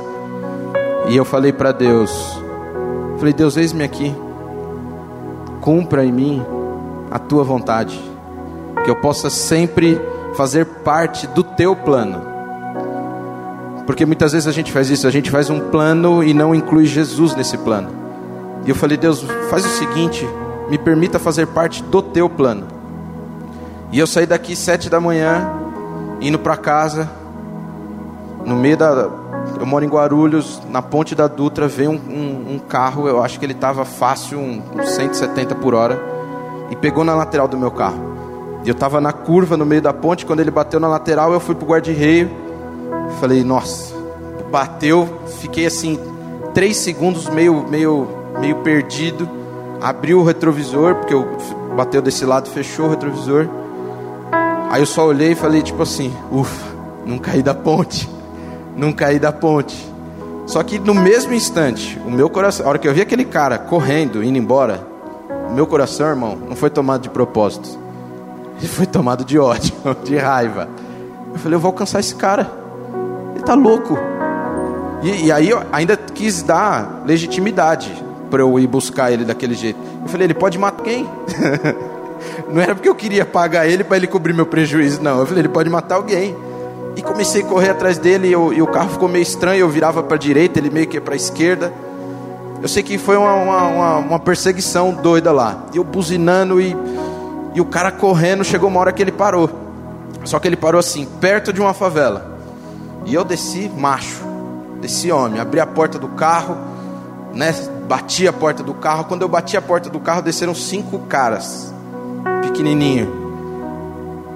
[1.09, 2.39] e eu falei para Deus:
[3.17, 4.15] Falei, Deus, eis-me aqui,
[5.59, 6.45] cumpra em mim
[7.11, 7.99] a tua vontade,
[8.83, 9.99] que eu possa sempre
[10.35, 12.21] fazer parte do teu plano.
[13.85, 16.85] Porque muitas vezes a gente faz isso, a gente faz um plano e não inclui
[16.85, 18.06] Jesus nesse plano.
[18.67, 20.27] E eu falei, Deus, faz o seguinte,
[20.69, 22.67] me permita fazer parte do teu plano.
[23.93, 25.49] E eu saí daqui sete da manhã,
[26.19, 27.09] indo para casa,
[28.45, 29.09] no meio da,
[29.59, 33.39] eu moro em Guarulhos, na ponte da Dutra veio um, um, um carro, eu acho
[33.39, 35.97] que ele estava fácil, uns um, 170 por hora,
[36.69, 38.17] e pegou na lateral do meu carro.
[38.65, 41.39] E eu estava na curva no meio da ponte, quando ele bateu na lateral, eu
[41.39, 42.29] fui pro guarda-reio.
[43.21, 43.95] Falei, nossa,
[44.51, 45.07] bateu,
[45.39, 45.97] fiquei assim,
[46.53, 48.07] três segundos meio, meio,
[48.39, 49.29] meio perdido.
[49.81, 51.27] Abri o retrovisor, porque eu
[51.75, 53.47] bateu desse lado, fechou o retrovisor.
[54.69, 56.65] Aí eu só olhei e falei, tipo assim, ufa,
[57.05, 58.17] não caí da ponte
[58.77, 59.91] não cair da ponte.
[60.45, 63.57] Só que no mesmo instante, o meu coração, a hora que eu vi aquele cara
[63.57, 64.87] correndo, indo embora,
[65.49, 67.67] o meu coração, irmão, não foi tomado de propósito.
[68.57, 69.73] Ele foi tomado de ódio,
[70.05, 70.69] de raiva.
[71.33, 72.49] Eu falei, eu vou alcançar esse cara.
[73.35, 73.97] Ele tá louco.
[75.03, 77.91] E, e aí eu ainda quis dar legitimidade
[78.29, 79.79] para eu ir buscar ele daquele jeito.
[80.01, 81.09] Eu falei, ele pode matar quem?
[82.51, 85.19] não era porque eu queria pagar ele para ele cobrir meu prejuízo, não.
[85.19, 86.35] Eu falei, ele pode matar alguém.
[86.95, 89.59] E comecei a correr atrás dele e, eu, e o carro ficou meio estranho.
[89.59, 91.71] Eu virava para a direita, ele meio que para a esquerda.
[92.61, 95.65] Eu sei que foi uma, uma, uma, perseguição doida lá.
[95.75, 96.75] Eu buzinando e,
[97.53, 98.43] e o cara correndo.
[98.43, 99.47] Chegou uma hora que ele parou.
[100.23, 102.35] Só que ele parou assim, perto de uma favela.
[103.05, 104.23] E eu desci macho,
[104.81, 105.39] desci homem.
[105.39, 106.57] Abri a porta do carro,
[107.33, 107.53] né?
[107.87, 109.05] Bati a porta do carro.
[109.05, 111.73] Quando eu bati a porta do carro, desceram cinco caras,
[112.41, 113.27] pequenininho.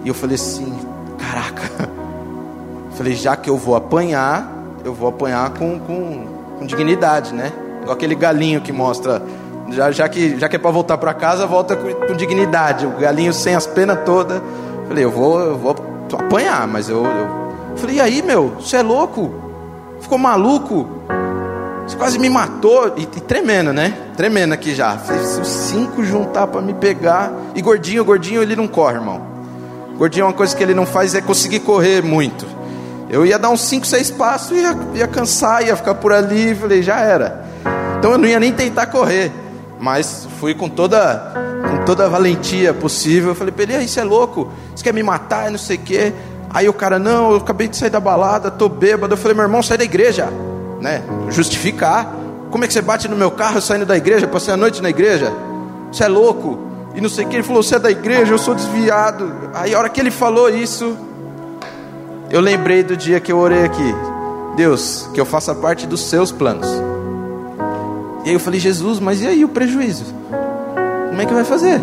[0.03, 0.73] E eu falei assim:
[1.17, 1.69] caraca.
[2.95, 4.51] Falei, já que eu vou apanhar,
[4.83, 6.27] eu vou apanhar com, com,
[6.59, 7.51] com dignidade, né?
[7.81, 9.23] Igual aquele galinho que mostra,
[9.69, 12.85] já, já, que, já que é para voltar para casa, volta com, com, dignidade.
[12.85, 14.41] O galinho sem as penas todas.
[14.87, 15.75] Falei, eu vou, eu vou
[16.13, 17.77] apanhar, mas eu, eu.
[17.77, 19.33] Falei, e aí, meu, você é louco?
[19.99, 20.87] Ficou maluco?
[21.91, 22.93] Você quase me matou.
[22.95, 23.93] E, e tremendo, né?
[24.15, 24.97] Tremendo aqui já.
[24.97, 27.33] Fiz os cinco juntar para me pegar.
[27.53, 29.21] E gordinho, gordinho, ele não corre, irmão.
[29.97, 32.47] Gordinho, é uma coisa que ele não faz é conseguir correr muito.
[33.09, 36.81] Eu ia dar uns 5, 6 passos, ia, ia cansar, ia ficar por ali, falei,
[36.81, 37.43] já era.
[37.99, 39.29] Então eu não ia nem tentar correr,
[39.77, 41.33] mas fui com toda,
[41.69, 43.31] com toda a valentia possível.
[43.31, 46.13] Eu falei ele: Isso é louco, você quer me matar, não sei o quê.
[46.49, 49.13] Aí o cara: Não, eu acabei de sair da balada, tô bêbado.
[49.13, 50.29] Eu falei: Meu irmão, sai da igreja,
[50.81, 51.03] né?
[51.29, 52.13] Justificar.
[52.49, 54.27] Como é que você bate no meu carro saindo da igreja?
[54.27, 55.31] Passei a noite na igreja?
[55.91, 56.59] Você é louco?
[56.93, 57.35] E não sei o que.
[57.37, 59.31] Ele falou: Você é da igreja, eu sou desviado.
[59.53, 60.97] Aí a hora que ele falou isso,
[62.29, 63.95] eu lembrei do dia que eu orei aqui.
[64.55, 66.67] Deus, que eu faça parte dos seus planos.
[68.25, 70.05] E aí eu falei, Jesus, mas e aí o prejuízo?
[71.09, 71.81] Como é que vai fazer?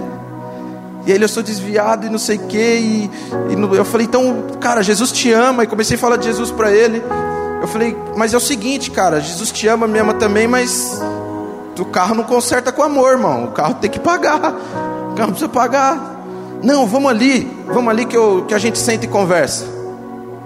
[1.07, 2.59] E aí eu sou desviado e não sei o que.
[2.59, 3.11] E,
[3.51, 5.65] e eu falei, então, cara, Jesus te ama.
[5.65, 7.03] E comecei a falar de Jesus para ele.
[7.61, 11.01] Eu falei, mas é o seguinte, cara, Jesus te ama, me ama também, mas
[11.79, 13.45] o carro não conserta com amor, irmão.
[13.45, 14.53] O carro tem que pagar.
[15.11, 16.17] O carro precisa pagar.
[16.63, 19.67] Não, vamos ali, vamos ali que, eu, que a gente senta e conversa.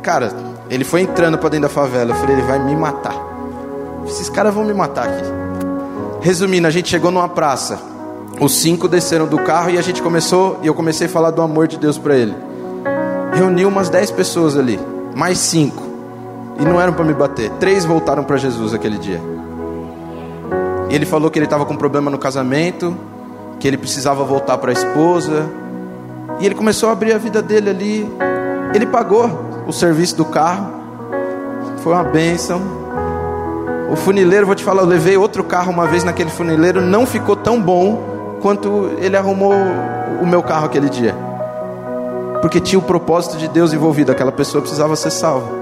[0.02, 0.32] Cara,
[0.68, 2.12] ele foi entrando para dentro da favela.
[2.12, 3.14] Eu falei, ele vai me matar.
[4.06, 5.24] Esses caras vão me matar aqui.
[6.20, 7.78] Resumindo, a gente chegou numa praça.
[8.40, 11.42] Os cinco desceram do carro e a gente começou, e eu comecei a falar do
[11.42, 12.34] amor de Deus para ele.
[13.34, 14.80] Reuni umas dez pessoas ali,
[15.14, 15.91] mais cinco.
[16.58, 17.50] E não eram para me bater.
[17.58, 19.20] Três voltaram para Jesus aquele dia.
[20.90, 22.96] E ele falou que ele estava com problema no casamento,
[23.58, 25.46] que ele precisava voltar para a esposa.
[26.38, 28.12] E ele começou a abrir a vida dele ali.
[28.74, 29.30] Ele pagou
[29.66, 30.66] o serviço do carro.
[31.78, 32.60] Foi uma bênção.
[33.90, 37.36] O funileiro, vou te falar, eu levei outro carro uma vez naquele funileiro, não ficou
[37.36, 39.52] tão bom quanto ele arrumou
[40.20, 41.14] o meu carro aquele dia.
[42.40, 45.61] Porque tinha o propósito de Deus envolvido, aquela pessoa precisava ser salva.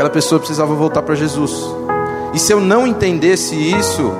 [0.00, 1.52] Aquela pessoa precisava voltar para Jesus.
[2.32, 4.12] E se eu não entendesse isso,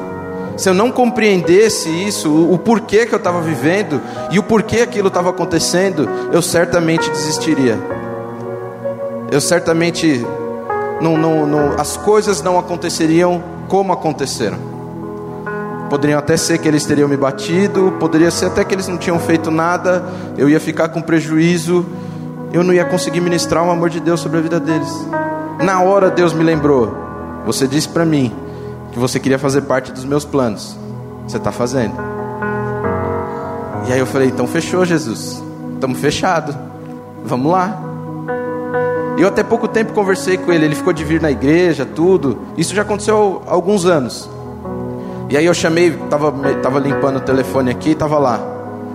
[0.55, 3.99] se eu não compreendesse isso, o, porquê que eu estava vivendo
[4.31, 7.79] e o porquê aquilo estava acontecendo, eu certamente desistiria
[9.31, 10.27] eu certamente
[11.01, 14.59] não, não, não, as coisas não aconteceriam como aconteceram.
[15.89, 19.19] Poderiam até ser que eles teriam me batido, poderia ser até que eles não tinham
[19.19, 20.05] feito nada,
[20.37, 21.87] eu ia ficar com prejuízo,
[22.53, 24.91] eu não ia conseguir ministrar o amor de Deus sobre a vida deles.
[25.63, 26.97] Na hora Deus me lembrou,
[27.45, 28.35] você disse para mim
[28.93, 30.77] que você queria fazer parte dos meus planos,
[31.27, 31.95] você está fazendo.
[33.87, 35.43] E aí eu falei, então fechou Jesus,
[35.75, 36.57] estamos fechados,
[37.25, 37.79] vamos lá.
[39.19, 42.39] Eu até pouco tempo conversei com ele, ele ficou de vir na igreja, tudo.
[42.57, 44.31] Isso já aconteceu há alguns anos.
[45.29, 48.41] E aí eu chamei, tava, tava limpando o telefone aqui, tava lá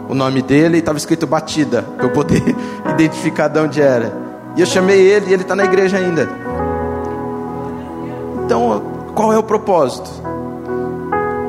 [0.10, 2.44] o nome dele e tava escrito batida, para eu poder
[2.90, 4.25] identificar de onde era.
[4.56, 6.30] E eu chamei ele e ele está na igreja ainda.
[8.46, 8.82] Então,
[9.14, 10.10] qual é o propósito?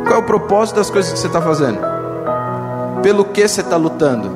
[0.04, 1.78] Qual é o propósito das coisas que você está fazendo?
[3.02, 4.30] Pelo que você está lutando?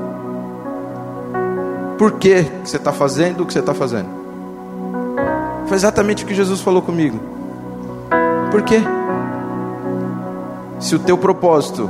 [1.96, 4.08] Por que você está fazendo o que você está fazendo?
[5.66, 7.18] Foi exatamente o que Jesus falou comigo.
[8.50, 8.80] Por quê?
[10.78, 11.88] Se o teu propósito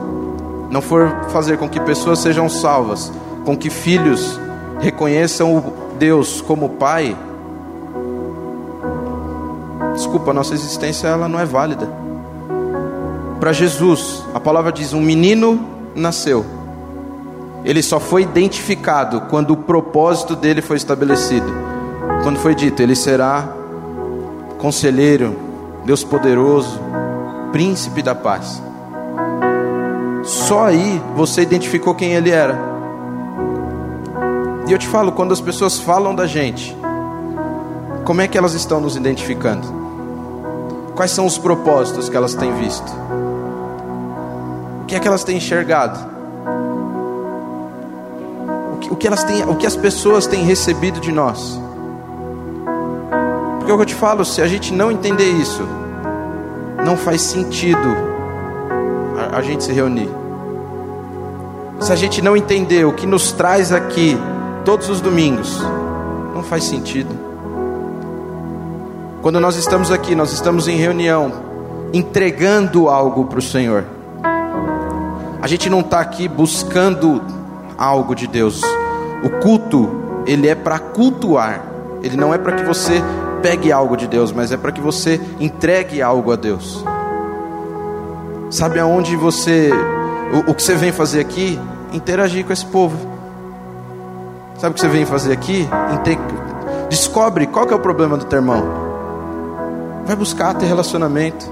[0.70, 3.12] não for fazer com que pessoas sejam salvas,
[3.44, 4.38] com que filhos
[4.80, 7.14] reconheçam o Deus como Pai,
[9.94, 11.86] desculpa, nossa existência ela não é válida.
[13.38, 15.62] Para Jesus, a palavra diz: um menino
[15.94, 16.42] nasceu.
[17.66, 21.52] Ele só foi identificado quando o propósito dele foi estabelecido.
[22.22, 23.46] Quando foi dito, ele será
[24.56, 25.36] Conselheiro,
[25.84, 26.80] Deus poderoso,
[27.52, 28.62] Príncipe da paz.
[30.22, 32.69] Só aí você identificou quem ele era.
[34.70, 36.76] E eu te falo, quando as pessoas falam da gente,
[38.04, 39.66] como é que elas estão nos identificando?
[40.94, 42.88] Quais são os propósitos que elas têm visto?
[44.82, 45.98] O que é que elas têm enxergado?
[48.74, 51.60] O que, o que elas têm, o que as pessoas têm recebido de nós?
[53.58, 55.66] Porque é o que eu te falo, se a gente não entender isso,
[56.86, 57.88] não faz sentido
[59.18, 60.08] a, a gente se reunir.
[61.80, 64.16] Se a gente não entender o que nos traz aqui
[64.64, 65.60] todos os domingos,
[66.34, 67.14] não faz sentido.
[69.22, 71.32] Quando nós estamos aqui, nós estamos em reunião,
[71.92, 73.84] entregando algo para o Senhor.
[75.42, 77.22] A gente não está aqui buscando
[77.76, 78.62] algo de Deus.
[79.22, 79.90] O culto,
[80.26, 81.64] ele é para cultuar.
[82.02, 83.02] Ele não é para que você
[83.42, 86.84] pegue algo de Deus, mas é para que você entregue algo a Deus.
[88.50, 89.70] Sabe aonde você,
[90.32, 91.58] o, o, que você vem fazer aqui?
[91.92, 93.09] Interagir com esse povo.
[94.60, 95.66] Sabe o que você vem fazer aqui?
[96.90, 98.62] Descobre qual que é o problema do teu irmão.
[100.04, 101.50] Vai buscar ter relacionamento.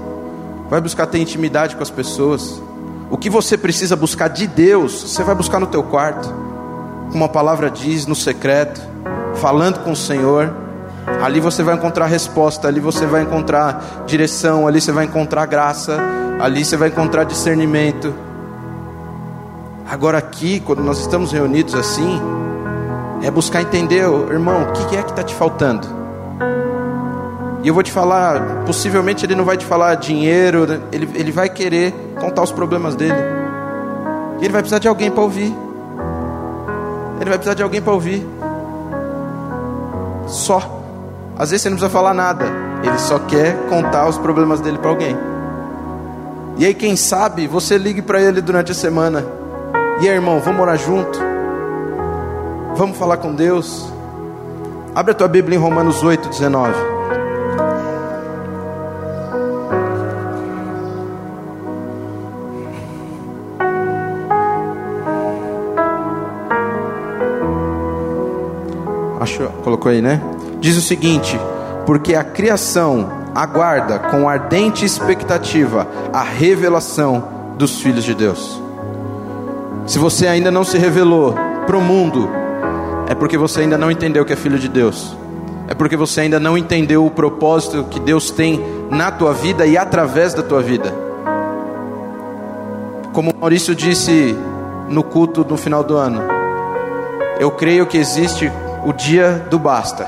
[0.69, 2.61] Vai buscar ter intimidade com as pessoas.
[3.09, 6.31] O que você precisa buscar de Deus, você vai buscar no teu quarto.
[7.11, 8.79] Como a palavra diz, no secreto,
[9.37, 10.53] falando com o Senhor.
[11.19, 15.97] Ali você vai encontrar resposta, ali você vai encontrar direção, ali você vai encontrar graça,
[16.39, 18.13] ali você vai encontrar discernimento.
[19.89, 22.21] Agora, aqui, quando nós estamos reunidos assim,
[23.21, 25.87] é buscar entender, irmão, o que é que está te faltando.
[27.61, 31.49] E eu vou te falar, possivelmente ele não vai te falar dinheiro, ele, ele vai
[31.49, 33.19] querer contar os problemas dele.
[34.39, 35.53] E ele vai precisar de alguém para ouvir.
[37.19, 38.25] Ele vai precisar de alguém para ouvir.
[40.25, 40.77] Só.
[41.37, 42.45] Às vezes você não precisa falar nada.
[42.81, 45.17] Ele só quer contar os problemas dele para alguém.
[46.57, 49.25] E aí, quem sabe, você ligue para ele durante a semana.
[50.01, 51.19] E aí, irmão, vamos orar junto?
[52.79, 53.91] Vamos falar com Deus?
[54.95, 56.73] Abre a tua Bíblia em Romanos 8, 19.
[69.61, 70.21] colocou aí, né?
[70.61, 71.37] Diz o seguinte:
[71.85, 78.61] porque a criação aguarda com ardente expectativa a revelação dos filhos de Deus.
[79.85, 81.35] Se você ainda não se revelou
[81.67, 82.38] para o mundo,
[83.09, 85.17] é porque você ainda não entendeu que é filho de Deus.
[85.67, 89.75] É porque você ainda não entendeu o propósito que Deus tem na tua vida e
[89.75, 90.93] através da tua vida.
[93.11, 94.37] Como Maurício disse
[94.87, 96.21] no culto no final do ano,
[97.39, 98.51] eu creio que existe
[98.85, 100.07] o dia do basta.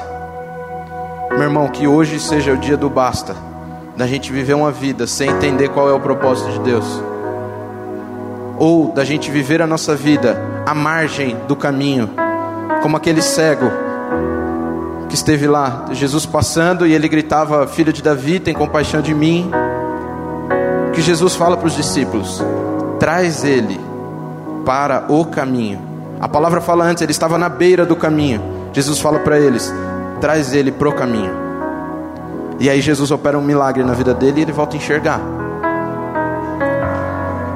[1.32, 3.36] Meu irmão, que hoje seja o dia do basta,
[3.98, 6.86] da gente viver uma vida sem entender qual é o propósito de Deus,
[8.60, 12.10] ou da gente viver a nossa vida à margem do caminho,
[12.82, 13.72] como aquele cego
[15.08, 19.52] que esteve lá, Jesus passando e ele gritava: Filho de Davi, tem compaixão de mim.
[20.94, 22.44] Que Jesus fala para os discípulos:
[23.00, 23.80] traz ele
[24.66, 25.82] para o caminho.
[26.20, 28.42] A palavra fala antes, ele estava na beira do caminho.
[28.74, 29.74] Jesus fala para eles:
[30.20, 31.34] traz ele pro caminho.
[32.60, 35.20] E aí Jesus opera um milagre na vida dele e ele volta a enxergar.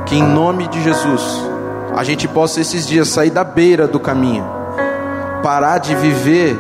[0.06, 1.44] Que em nome de Jesus
[1.96, 4.44] a gente possa esses dias sair da beira do caminho,
[5.46, 6.60] parar de viver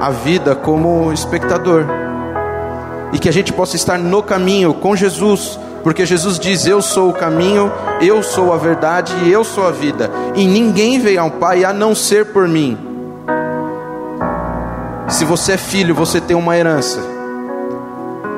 [0.00, 1.84] a vida como espectador,
[3.12, 7.10] e que a gente possa estar no caminho com Jesus, porque Jesus diz: Eu sou
[7.10, 11.30] o caminho, eu sou a verdade e eu sou a vida, e ninguém veio ao
[11.32, 12.78] Pai a não ser por mim.
[15.08, 17.00] Se você é filho, você tem uma herança.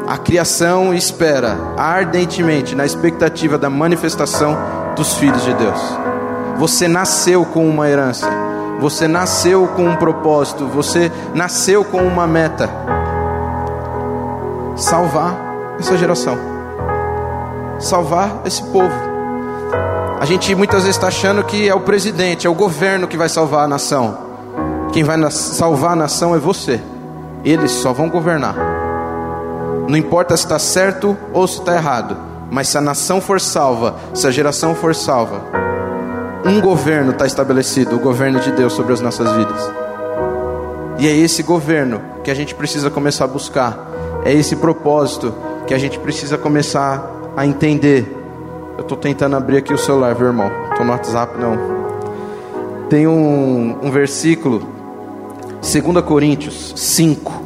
[0.08, 4.56] A criação espera ardentemente na expectativa da manifestação
[4.96, 5.80] dos filhos de Deus.
[6.56, 8.51] Você nasceu com uma herança.
[8.82, 10.66] Você nasceu com um propósito.
[10.66, 12.68] Você nasceu com uma meta:
[14.74, 15.36] salvar
[15.78, 16.36] essa geração,
[17.78, 18.92] salvar esse povo.
[20.18, 23.28] A gente muitas vezes está achando que é o presidente, é o governo que vai
[23.28, 24.18] salvar a nação.
[24.92, 26.80] Quem vai salvar a nação é você.
[27.44, 28.56] Eles só vão governar.
[29.86, 32.16] Não importa se está certo ou se está errado,
[32.50, 35.61] mas se a nação for salva, se a geração for salva,
[36.44, 39.72] um governo está estabelecido o governo de Deus sobre as nossas vidas.
[40.98, 43.90] E é esse governo que a gente precisa começar a buscar,
[44.24, 45.34] é esse propósito
[45.66, 48.16] que a gente precisa começar a entender.
[48.76, 50.50] Eu estou tentando abrir aqui o celular, viu, irmão?
[50.70, 52.88] Estou no WhatsApp, não.
[52.88, 54.66] Tem um, um versículo
[55.60, 57.42] 2 Coríntios 5,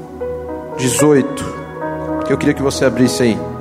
[0.77, 1.45] 18,
[2.27, 3.56] que eu queria que você abrisse aí.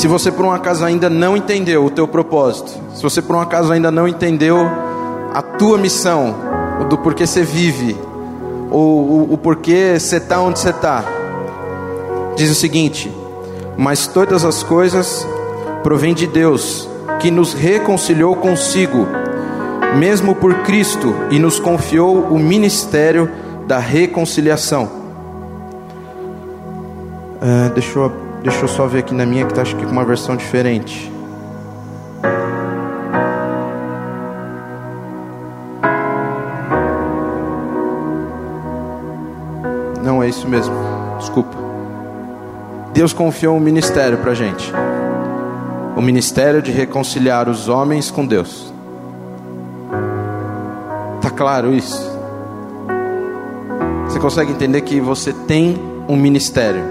[0.00, 3.40] Se você por um acaso ainda não entendeu o teu propósito, se você por um
[3.40, 4.56] acaso ainda não entendeu
[5.34, 6.34] a tua missão,
[6.88, 7.94] do porquê você vive,
[8.70, 11.04] ou o, o porquê você está onde você está,
[12.34, 13.12] diz o seguinte:
[13.76, 15.28] mas todas as coisas
[15.82, 16.88] provém de Deus,
[17.20, 19.06] que nos reconciliou consigo,
[19.98, 23.30] mesmo por Cristo, e nos confiou o ministério
[23.66, 24.84] da reconciliação.
[27.36, 29.92] Uh, deixa, eu, deixa eu só ver aqui na minha que está acho que com
[29.92, 31.10] uma versão diferente.
[40.02, 40.74] Não é isso mesmo.
[41.18, 41.56] Desculpa.
[42.92, 44.72] Deus confiou um ministério para gente
[46.00, 48.72] o ministério de reconciliar os homens com Deus.
[51.20, 52.10] Tá claro isso?
[54.06, 55.78] Você consegue entender que você tem
[56.08, 56.82] um ministério,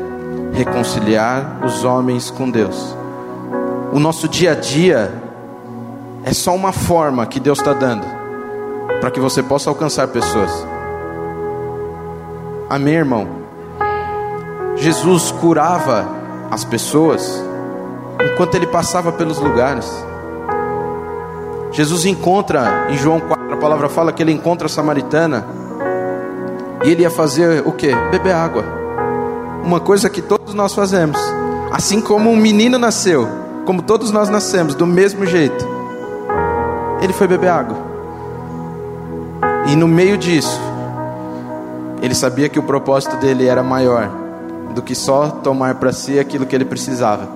[0.54, 2.96] reconciliar os homens com Deus.
[3.92, 5.12] O nosso dia a dia
[6.24, 8.06] é só uma forma que Deus está dando
[9.00, 10.52] para que você possa alcançar pessoas.
[12.70, 13.28] Amém, irmão?
[14.76, 16.08] Jesus curava
[16.52, 17.44] as pessoas
[18.34, 19.90] enquanto ele passava pelos lugares.
[21.72, 25.46] Jesus encontra, em João 4, a palavra fala que ele encontra a samaritana,
[26.84, 27.94] e ele ia fazer o que?
[28.12, 28.64] Beber água.
[29.64, 31.20] Uma coisa que todos nós fazemos.
[31.72, 33.28] Assim como um menino nasceu,
[33.66, 35.68] como todos nós nascemos, do mesmo jeito.
[37.02, 37.78] Ele foi beber água.
[39.68, 40.60] E no meio disso,
[42.02, 44.10] ele sabia que o propósito dele era maior
[44.74, 47.28] do que só tomar para si aquilo que ele precisava.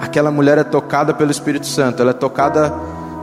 [0.00, 2.72] Aquela mulher é tocada pelo Espírito Santo, ela é tocada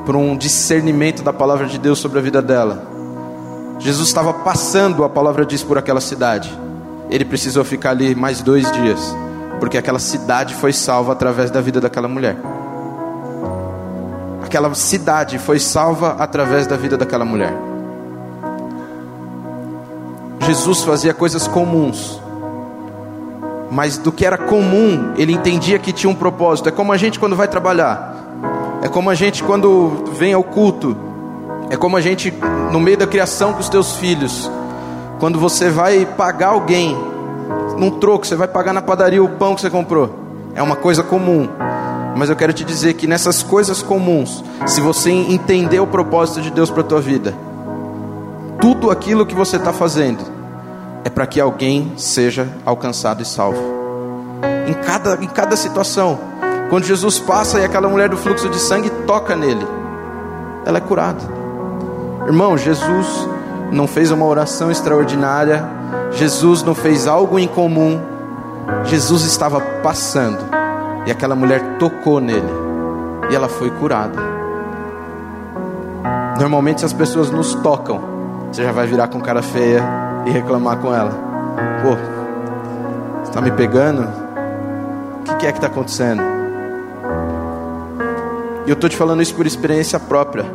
[0.05, 2.83] por um discernimento da palavra de Deus sobre a vida dela.
[3.79, 6.68] Jesus estava passando, a palavra diz, por aquela cidade.
[7.09, 9.15] Ele precisou ficar ali mais dois dias,
[9.59, 12.37] porque aquela cidade foi salva através da vida daquela mulher.
[14.43, 17.53] Aquela cidade foi salva através da vida daquela mulher.
[20.41, 22.19] Jesus fazia coisas comuns,
[23.69, 26.69] mas do que era comum, ele entendia que tinha um propósito.
[26.69, 28.15] É como a gente quando vai trabalhar,
[28.81, 30.97] é como a gente quando vem ao culto,
[31.69, 32.33] é como a gente
[32.71, 34.49] no meio da criação com os teus filhos,
[35.19, 36.97] quando você vai pagar alguém
[37.77, 40.17] num troco, você vai pagar na padaria o pão que você comprou,
[40.55, 41.47] é uma coisa comum.
[42.15, 46.51] Mas eu quero te dizer que nessas coisas comuns, se você entender o propósito de
[46.51, 47.33] Deus para a tua vida,
[48.59, 50.23] tudo aquilo que você está fazendo
[51.03, 53.61] é para que alguém seja alcançado e salvo.
[54.67, 56.19] Em cada, em cada situação,
[56.69, 59.65] quando Jesus passa e aquela mulher do fluxo de sangue toca nele,
[60.65, 61.21] ela é curada.
[62.25, 63.27] Irmão, Jesus
[63.71, 65.67] não fez uma oração extraordinária,
[66.11, 67.99] Jesus não fez algo incomum,
[68.85, 70.39] Jesus estava passando
[71.05, 72.49] e aquela mulher tocou nele
[73.29, 74.19] e ela foi curada.
[76.39, 78.01] Normalmente, se as pessoas nos tocam,
[78.51, 79.83] você já vai virar com cara feia
[80.25, 81.11] e reclamar com ela:
[81.81, 81.95] Pô,
[83.19, 84.03] você está me pegando?
[84.03, 86.21] O que, que é que está acontecendo?
[88.65, 90.45] E eu estou te falando isso por experiência própria.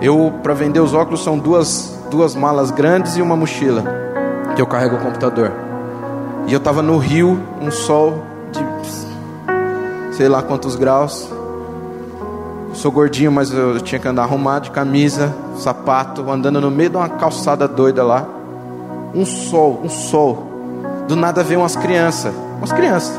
[0.00, 3.84] Eu, para vender os óculos, são duas, duas malas grandes e uma mochila
[4.54, 5.52] que eu carrego o computador.
[6.46, 8.64] E eu estava no rio, um sol de
[10.18, 11.30] sei lá quantos graus.
[12.74, 16.96] sou gordinho, mas eu tinha que andar arrumado de camisa, sapato, andando no meio de
[16.96, 18.26] uma calçada doida lá.
[19.14, 20.46] Um sol, um sol.
[21.06, 23.18] Do nada veio umas crianças, umas crianças.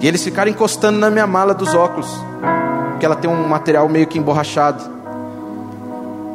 [0.00, 2.08] E eles ficaram encostando na minha mala dos óculos,
[2.90, 4.95] porque ela tem um material meio que emborrachado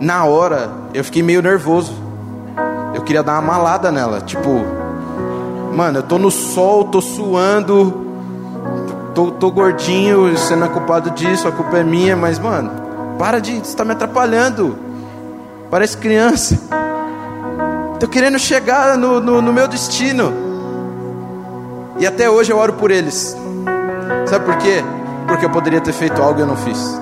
[0.02, 1.94] na hora eu fiquei meio nervoso.
[2.94, 4.66] Eu queria dar uma malada nela, tipo,
[5.74, 8.06] mano, eu tô no sol, tô suando,
[9.16, 12.70] tô, tô gordinho, você não é culpado disso, a culpa é minha, mas mano,
[13.18, 14.78] para de, você tá me atrapalhando.
[15.70, 16.60] Parece criança.
[17.98, 20.34] Tô querendo chegar no, no, no meu destino.
[21.98, 23.38] E até hoje eu oro por eles.
[24.26, 24.84] Sabe por quê?
[25.28, 27.00] Porque eu poderia ter feito algo e eu não fiz.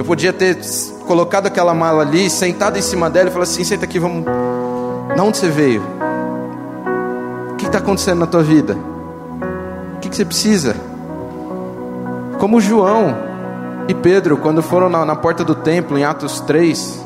[0.00, 0.56] Eu podia ter
[1.06, 4.24] colocado aquela mala ali, sentado em cima dela e falar assim: senta aqui, vamos.
[5.14, 5.82] De onde você veio?
[7.52, 8.78] O que está acontecendo na tua vida?
[9.96, 10.74] O que, que você precisa?
[12.38, 13.14] Como João
[13.88, 17.04] e Pedro, quando foram na, na porta do templo, em Atos 3,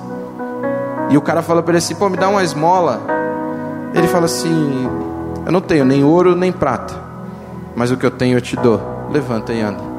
[1.10, 3.00] e o cara fala para ele assim: pô, me dá uma esmola.
[3.92, 4.88] Ele fala assim:
[5.44, 6.94] eu não tenho nem ouro nem prata,
[7.74, 8.80] mas o que eu tenho eu te dou.
[9.10, 9.93] Levanta e anda.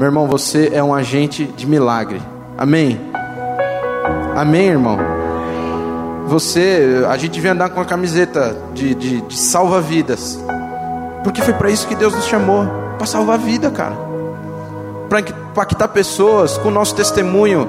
[0.00, 2.22] Meu irmão, você é um agente de milagre.
[2.56, 2.98] Amém?
[4.34, 4.96] Amém, irmão?
[6.26, 10.42] Você, a gente vem andar com a camiseta de, de, de salva-vidas,
[11.22, 13.94] porque foi para isso que Deus nos chamou para salvar a vida, cara,
[15.06, 17.68] para impactar pessoas com o nosso testemunho,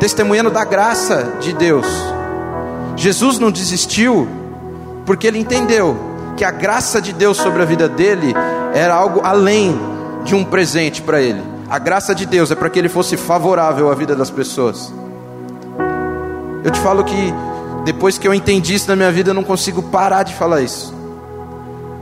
[0.00, 1.86] testemunhando da graça de Deus.
[2.96, 4.26] Jesus não desistiu,
[5.06, 5.96] porque ele entendeu
[6.36, 8.34] que a graça de Deus sobre a vida dele
[8.74, 9.78] era algo além
[10.24, 11.57] de um presente para ele.
[11.70, 14.90] A graça de Deus é para que ele fosse favorável à vida das pessoas.
[16.64, 17.34] Eu te falo que
[17.84, 20.94] depois que eu entendi isso na minha vida, eu não consigo parar de falar isso.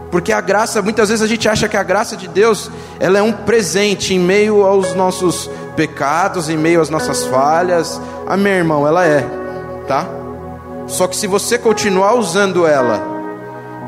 [0.09, 3.23] Porque a graça, muitas vezes a gente acha que a graça de Deus, ela é
[3.23, 8.01] um presente em meio aos nossos pecados, em meio às nossas falhas.
[8.25, 9.27] Ah, meu irmão, ela é,
[9.89, 10.07] tá?
[10.87, 13.03] Só que se você continuar usando ela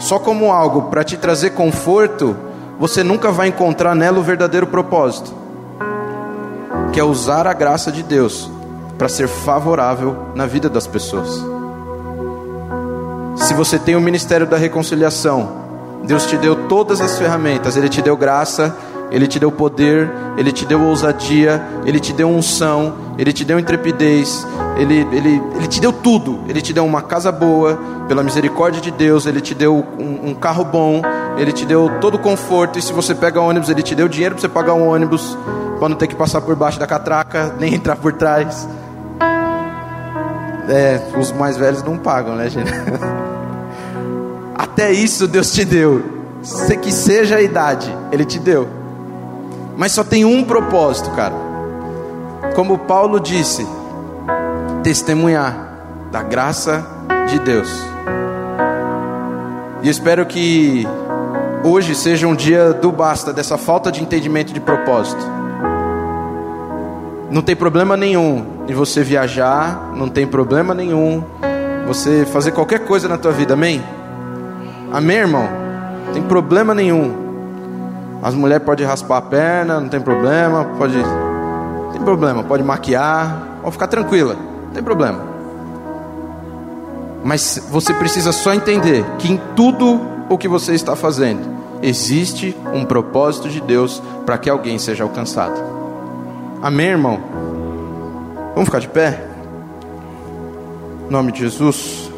[0.01, 2.37] só como algo para te trazer conforto,
[2.81, 5.38] você nunca vai encontrar nela o verdadeiro propósito
[6.99, 8.51] que é usar a graça de Deus
[8.99, 11.29] para ser favorável na vida das pessoas.
[13.37, 15.49] Se você tem o ministério da reconciliação,
[16.03, 18.77] Deus te deu todas as ferramentas, Ele te deu graça,
[19.11, 23.59] Ele te deu poder, Ele te deu ousadia, Ele te deu unção, Ele te deu
[23.59, 24.47] intrepidez,
[24.77, 26.41] Ele, Ele, Ele te deu tudo.
[26.49, 30.35] Ele te deu uma casa boa, pela misericórdia de Deus, Ele te deu um, um
[30.35, 31.03] carro bom,
[31.37, 32.79] Ele te deu todo o conforto.
[32.79, 35.37] E se você pega ônibus, Ele te deu dinheiro para você pagar um ônibus
[35.79, 38.69] para não ter que passar por baixo da catraca, nem entrar por trás.
[40.69, 42.71] É, os mais velhos não pagam, né, gente?
[44.55, 46.19] Até isso Deus te deu.
[46.43, 48.78] Se que seja a idade, Ele te deu.
[49.79, 51.37] Mas só tem um propósito, cara.
[52.57, 53.65] Como Paulo disse,
[54.83, 55.73] testemunhar
[56.11, 56.85] da graça
[57.29, 57.71] de Deus.
[59.81, 60.85] E espero que
[61.63, 65.25] hoje seja um dia do basta dessa falta de entendimento de propósito.
[67.31, 71.23] Não tem problema nenhum em você viajar, não tem problema nenhum
[71.87, 73.81] você fazer qualquer coisa na tua vida, amém?
[74.93, 75.49] Amém, irmão?
[76.07, 77.28] Não tem problema nenhum.
[78.23, 80.97] As mulheres podem raspar a perna, não tem problema, pode.
[80.99, 85.21] Não tem problema, pode maquiar, pode ficar tranquila, não tem problema.
[87.25, 91.41] Mas você precisa só entender que em tudo o que você está fazendo,
[91.83, 95.61] existe um propósito de Deus para que alguém seja alcançado.
[96.61, 97.21] Amém, irmão?
[98.55, 99.27] Vamos ficar de pé?
[101.09, 102.11] Em nome de Jesus.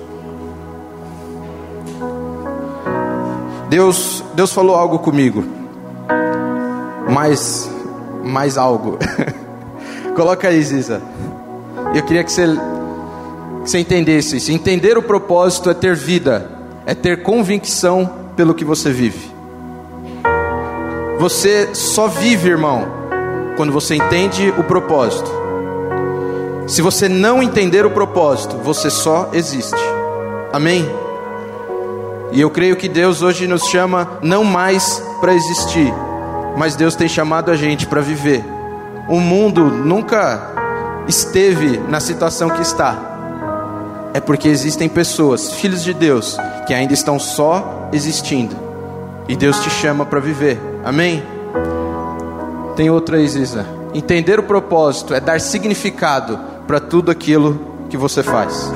[3.68, 5.59] Deus, Deus falou algo comigo.
[7.10, 7.70] Mais,
[8.24, 8.98] mais algo.
[10.14, 11.02] Coloca aí, Ziza.
[11.94, 14.52] Eu queria que você, que você entendesse isso.
[14.52, 16.50] Entender o propósito é ter vida,
[16.86, 19.30] é ter convicção pelo que você vive.
[21.18, 22.86] Você só vive, irmão,
[23.56, 25.30] quando você entende o propósito.
[26.66, 29.76] Se você não entender o propósito, você só existe.
[30.52, 30.88] Amém?
[32.32, 35.92] E eu creio que Deus hoje nos chama não mais para existir,
[36.56, 38.44] mas Deus tem chamado a gente para viver.
[39.08, 42.96] O mundo nunca esteve na situação que está.
[44.12, 46.36] É porque existem pessoas, filhos de Deus,
[46.66, 48.56] que ainda estão só existindo.
[49.28, 50.60] E Deus te chama para viver.
[50.84, 51.22] Amém?
[52.76, 53.66] Tem outra Ziza.
[53.94, 58.72] Entender o propósito é dar significado para tudo aquilo que você faz.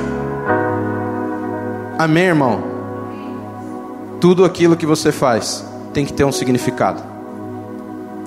[1.99, 2.75] Amém, irmão?
[4.25, 5.62] tudo aquilo que você faz
[5.93, 7.14] tem que ter um significado.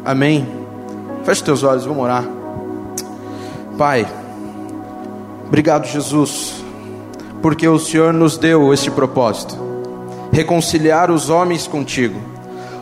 [0.07, 0.47] Amém?
[1.25, 2.23] Feche teus olhos, vamos orar.
[3.77, 4.07] Pai,
[5.45, 6.63] obrigado, Jesus,
[7.41, 9.67] porque o Senhor nos deu este propósito
[10.31, 12.17] reconciliar os homens contigo.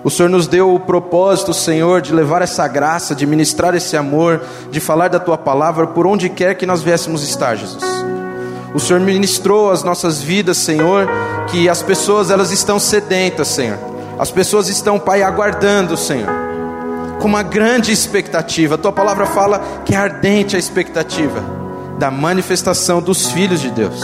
[0.03, 4.43] O Senhor nos deu o propósito, Senhor, de levar essa graça, de ministrar esse amor,
[4.69, 7.83] de falar da tua palavra por onde quer que nós viéssemos estar, Jesus.
[8.71, 11.07] O Senhor ministrou as nossas vidas, Senhor,
[11.47, 13.79] que as pessoas elas estão sedentas, Senhor.
[14.19, 16.44] As pessoas estão, Pai, aguardando, Senhor,
[17.19, 18.75] com uma grande expectativa.
[18.75, 21.43] A tua palavra fala que é ardente a expectativa
[21.97, 24.01] da manifestação dos filhos de Deus.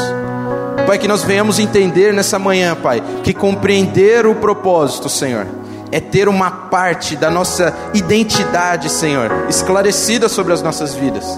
[0.88, 5.45] Pai, que nós venhamos entender nessa manhã, Pai, que compreender o propósito, Senhor,
[5.91, 11.38] é ter uma parte da nossa identidade, Senhor, esclarecida sobre as nossas vidas.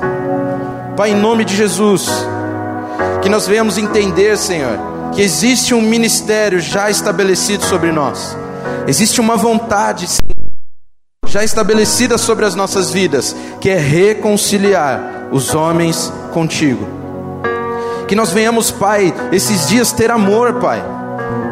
[0.96, 2.08] Pai, em nome de Jesus,
[3.22, 4.78] que nós venhamos entender, Senhor,
[5.12, 8.38] que existe um ministério já estabelecido sobre nós,
[8.88, 10.08] existe uma vontade
[11.34, 16.88] já estabelecida sobre as nossas vidas, que é reconciliar os homens contigo.
[18.08, 20.84] Que nós venhamos, Pai, esses dias ter amor, Pai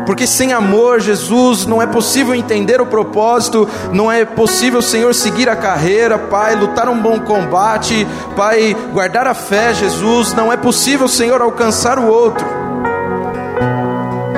[0.06, 5.48] porque sem amor, Jesus, não é possível entender o propósito, não é possível, Senhor, seguir
[5.48, 8.06] a carreira, Pai, lutar um bom combate,
[8.36, 12.46] Pai, guardar a fé, Jesus, não é possível, Senhor, alcançar o outro.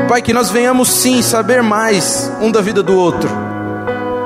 [0.07, 3.42] Pai, que nós venhamos sim saber mais um da vida do outro.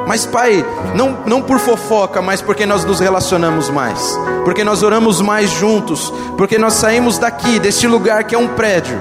[0.07, 5.21] Mas, Pai, não, não por fofoca, mas porque nós nos relacionamos mais, porque nós oramos
[5.21, 8.97] mais juntos, porque nós saímos daqui, deste lugar que é um prédio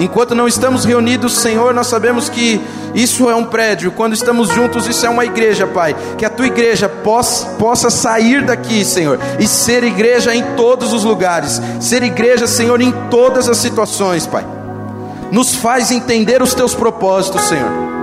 [0.00, 2.60] Enquanto não estamos reunidos, Senhor, nós sabemos que
[2.94, 3.90] isso é um prédio.
[3.90, 5.96] Quando estamos juntos, isso é uma igreja, Pai.
[6.16, 11.02] Que a tua igreja possa, possa sair daqui, Senhor, e ser igreja em todos os
[11.02, 11.60] lugares.
[11.80, 14.46] Ser igreja, Senhor, em todas as situações, Pai.
[15.32, 17.97] Nos faz entender os teus propósitos, Senhor.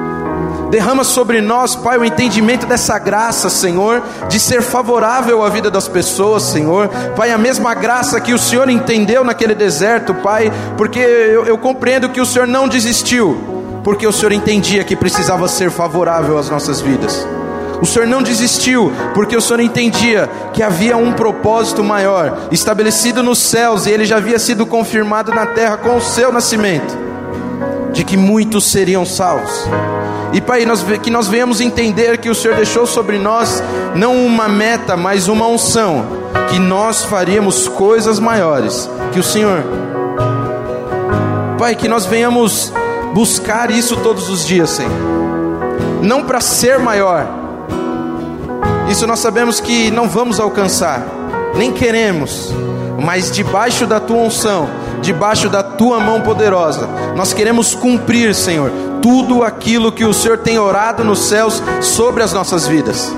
[0.75, 5.87] Derrama sobre nós, Pai, o entendimento dessa graça, Senhor, de ser favorável à vida das
[5.87, 6.89] pessoas, Senhor.
[7.15, 12.09] Pai, a mesma graça que o Senhor entendeu naquele deserto, Pai, porque eu, eu compreendo
[12.09, 16.81] que o Senhor não desistiu, porque o Senhor entendia que precisava ser favorável às nossas
[16.81, 17.25] vidas.
[17.81, 23.39] O Senhor não desistiu, porque o Senhor entendia que havia um propósito maior, estabelecido nos
[23.39, 27.04] céus, e ele já havia sido confirmado na terra com o seu nascimento,
[27.95, 29.67] de que muitos seriam salvos.
[30.33, 33.63] E Pai, nós, que nós venhamos entender que o Senhor deixou sobre nós
[33.95, 36.05] não uma meta, mas uma unção,
[36.49, 39.63] que nós faríamos coisas maiores que o Senhor.
[41.57, 42.71] Pai, que nós venhamos
[43.13, 44.91] buscar isso todos os dias, Senhor.
[46.01, 47.25] Não para ser maior.
[48.89, 51.01] Isso nós sabemos que não vamos alcançar,
[51.55, 52.53] nem queremos,
[53.01, 54.69] mas debaixo da tua unção,
[55.05, 56.87] debaixo da tua mão poderosa.
[57.15, 62.33] Nós queremos cumprir, Senhor, tudo aquilo que o Senhor tem orado nos céus sobre as
[62.33, 63.13] nossas vidas.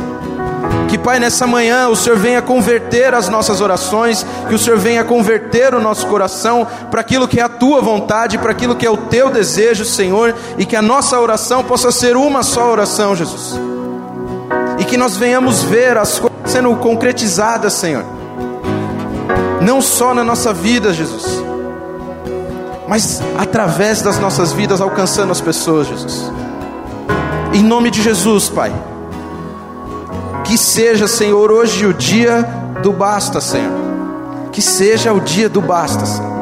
[0.89, 5.03] Que, Pai, nessa manhã o Senhor venha converter as nossas orações, que o Senhor venha
[5.03, 8.89] converter o nosso coração para aquilo que é a tua vontade, para aquilo que é
[8.89, 13.59] o teu desejo, Senhor, e que a nossa oração possa ser uma só oração, Jesus.
[14.77, 18.05] E que nós venhamos ver as coisas sendo concretizadas, Senhor.
[19.61, 21.46] Não só na nossa vida, Jesus,
[22.87, 26.31] mas através das nossas vidas alcançando as pessoas, Jesus.
[27.53, 28.71] Em nome de Jesus, Pai.
[30.45, 32.47] Que seja, Senhor, hoje o dia
[32.81, 33.71] do basta, Senhor.
[34.51, 36.37] Que seja o dia do basta, Senhor.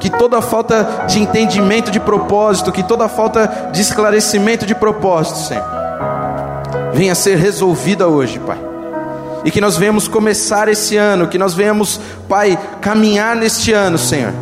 [0.00, 5.64] Que toda falta de entendimento de propósito, que toda falta de esclarecimento de propósito, Senhor,
[6.94, 8.58] venha ser resolvida hoje, Pai.
[9.44, 14.32] E que nós venhamos começar esse ano, que nós venhamos, Pai, caminhar neste ano, Senhor,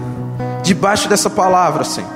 [0.68, 2.10] debaixo dessa palavra, Senhor.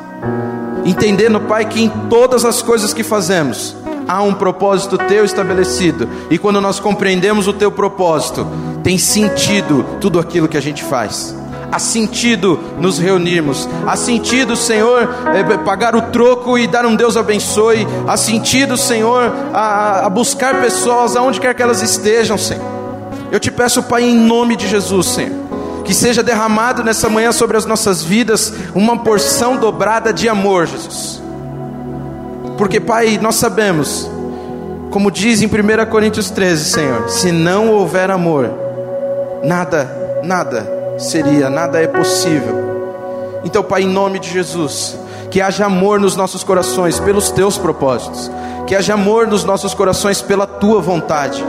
[0.85, 3.75] Entendendo, Pai, que em todas as coisas que fazemos,
[4.07, 8.47] há um propósito teu estabelecido, e quando nós compreendemos o teu propósito,
[8.83, 11.35] tem sentido tudo aquilo que a gente faz.
[11.71, 17.17] Há sentido nos reunirmos, há sentido, Senhor, é, pagar o troco e dar um Deus
[17.17, 22.71] abençoe, há sentido, Senhor, a, a buscar pessoas aonde quer que elas estejam, Senhor.
[23.31, 25.33] Eu te peço, Pai, em nome de Jesus, Senhor,
[25.83, 31.23] que seja derramado nessa manhã sobre as nossas vidas uma porção dobrada de amor, Jesus
[32.63, 34.09] porque, Pai, nós sabemos,
[34.91, 38.51] como diz em 1 Coríntios 13, Senhor, se não houver amor,
[39.43, 43.41] nada, nada seria, nada é possível.
[43.45, 44.97] Então, Pai, em nome de Jesus,
[45.29, 48.31] que haja amor nos nossos corações pelos teus propósitos,
[48.67, 51.43] que haja amor nos nossos corações pela tua vontade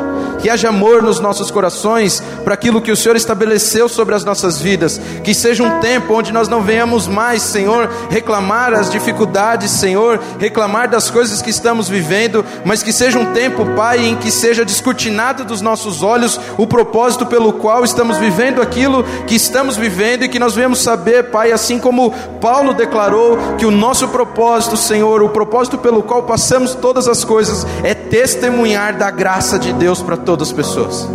[0.43, 4.59] que haja amor nos nossos corações para aquilo que o Senhor estabeleceu sobre as nossas
[4.59, 10.19] vidas, que seja um tempo onde nós não venhamos mais, Senhor, reclamar as dificuldades, Senhor,
[10.39, 14.65] reclamar das coisas que estamos vivendo, mas que seja um tempo, Pai, em que seja
[14.65, 20.29] descortinado dos nossos olhos o propósito pelo qual estamos vivendo aquilo que estamos vivendo e
[20.29, 25.29] que nós venhamos saber, Pai, assim como Paulo declarou que o nosso propósito, Senhor, o
[25.29, 30.32] propósito pelo qual passamos todas as coisas é testemunhar da graça de Deus para todos
[30.33, 31.07] todas as pessoas.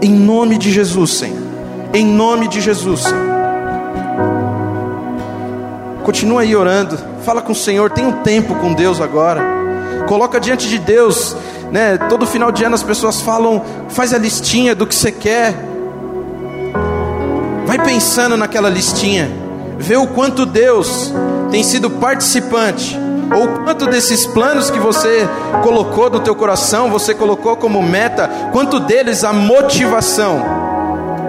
[0.00, 1.42] Em nome de Jesus, Senhor.
[1.92, 3.30] Em nome de Jesus, Senhor.
[6.04, 6.96] Continua aí orando.
[7.24, 7.90] Fala com o Senhor.
[7.90, 9.42] Tem um tempo com Deus agora.
[10.06, 11.36] Coloca diante de Deus.
[11.72, 11.98] Né?
[12.08, 15.52] Todo final de ano as pessoas falam, faz a listinha do que você quer.
[17.66, 19.28] Vai pensando naquela listinha.
[19.76, 21.12] Vê o quanto Deus
[21.50, 22.96] tem sido participante
[23.34, 25.28] ou quanto desses planos que você
[25.62, 30.42] colocou no teu coração, você colocou como meta, quanto deles a motivação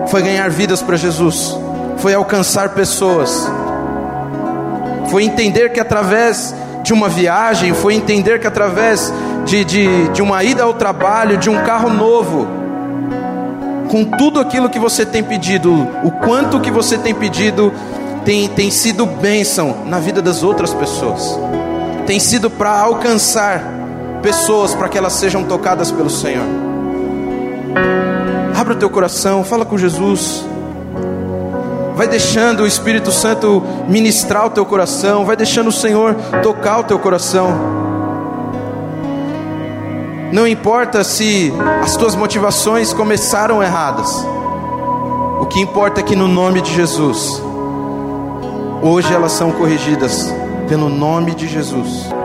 [0.08, 1.56] foi ganhar vidas para Jesus,
[1.98, 3.48] foi alcançar pessoas,
[5.10, 9.14] foi entender que através de uma viagem, foi entender que através
[9.46, 12.48] de, de, de uma ida ao trabalho, de um carro novo,
[13.90, 15.72] com tudo aquilo que você tem pedido,
[16.04, 17.72] o quanto que você tem pedido
[18.26, 21.38] tem, tem sido bênção na vida das outras pessoas
[22.12, 23.64] tem sido para alcançar
[24.22, 26.44] pessoas para que elas sejam tocadas pelo Senhor.
[28.54, 30.44] Abra o teu coração, fala com Jesus.
[31.96, 36.84] Vai deixando o Espírito Santo ministrar o teu coração, vai deixando o Senhor tocar o
[36.84, 37.48] teu coração.
[40.34, 44.14] Não importa se as tuas motivações começaram erradas.
[45.40, 47.42] O que importa é que no nome de Jesus,
[48.82, 50.41] hoje elas são corrigidas
[50.72, 52.21] pelo nome de Jesus.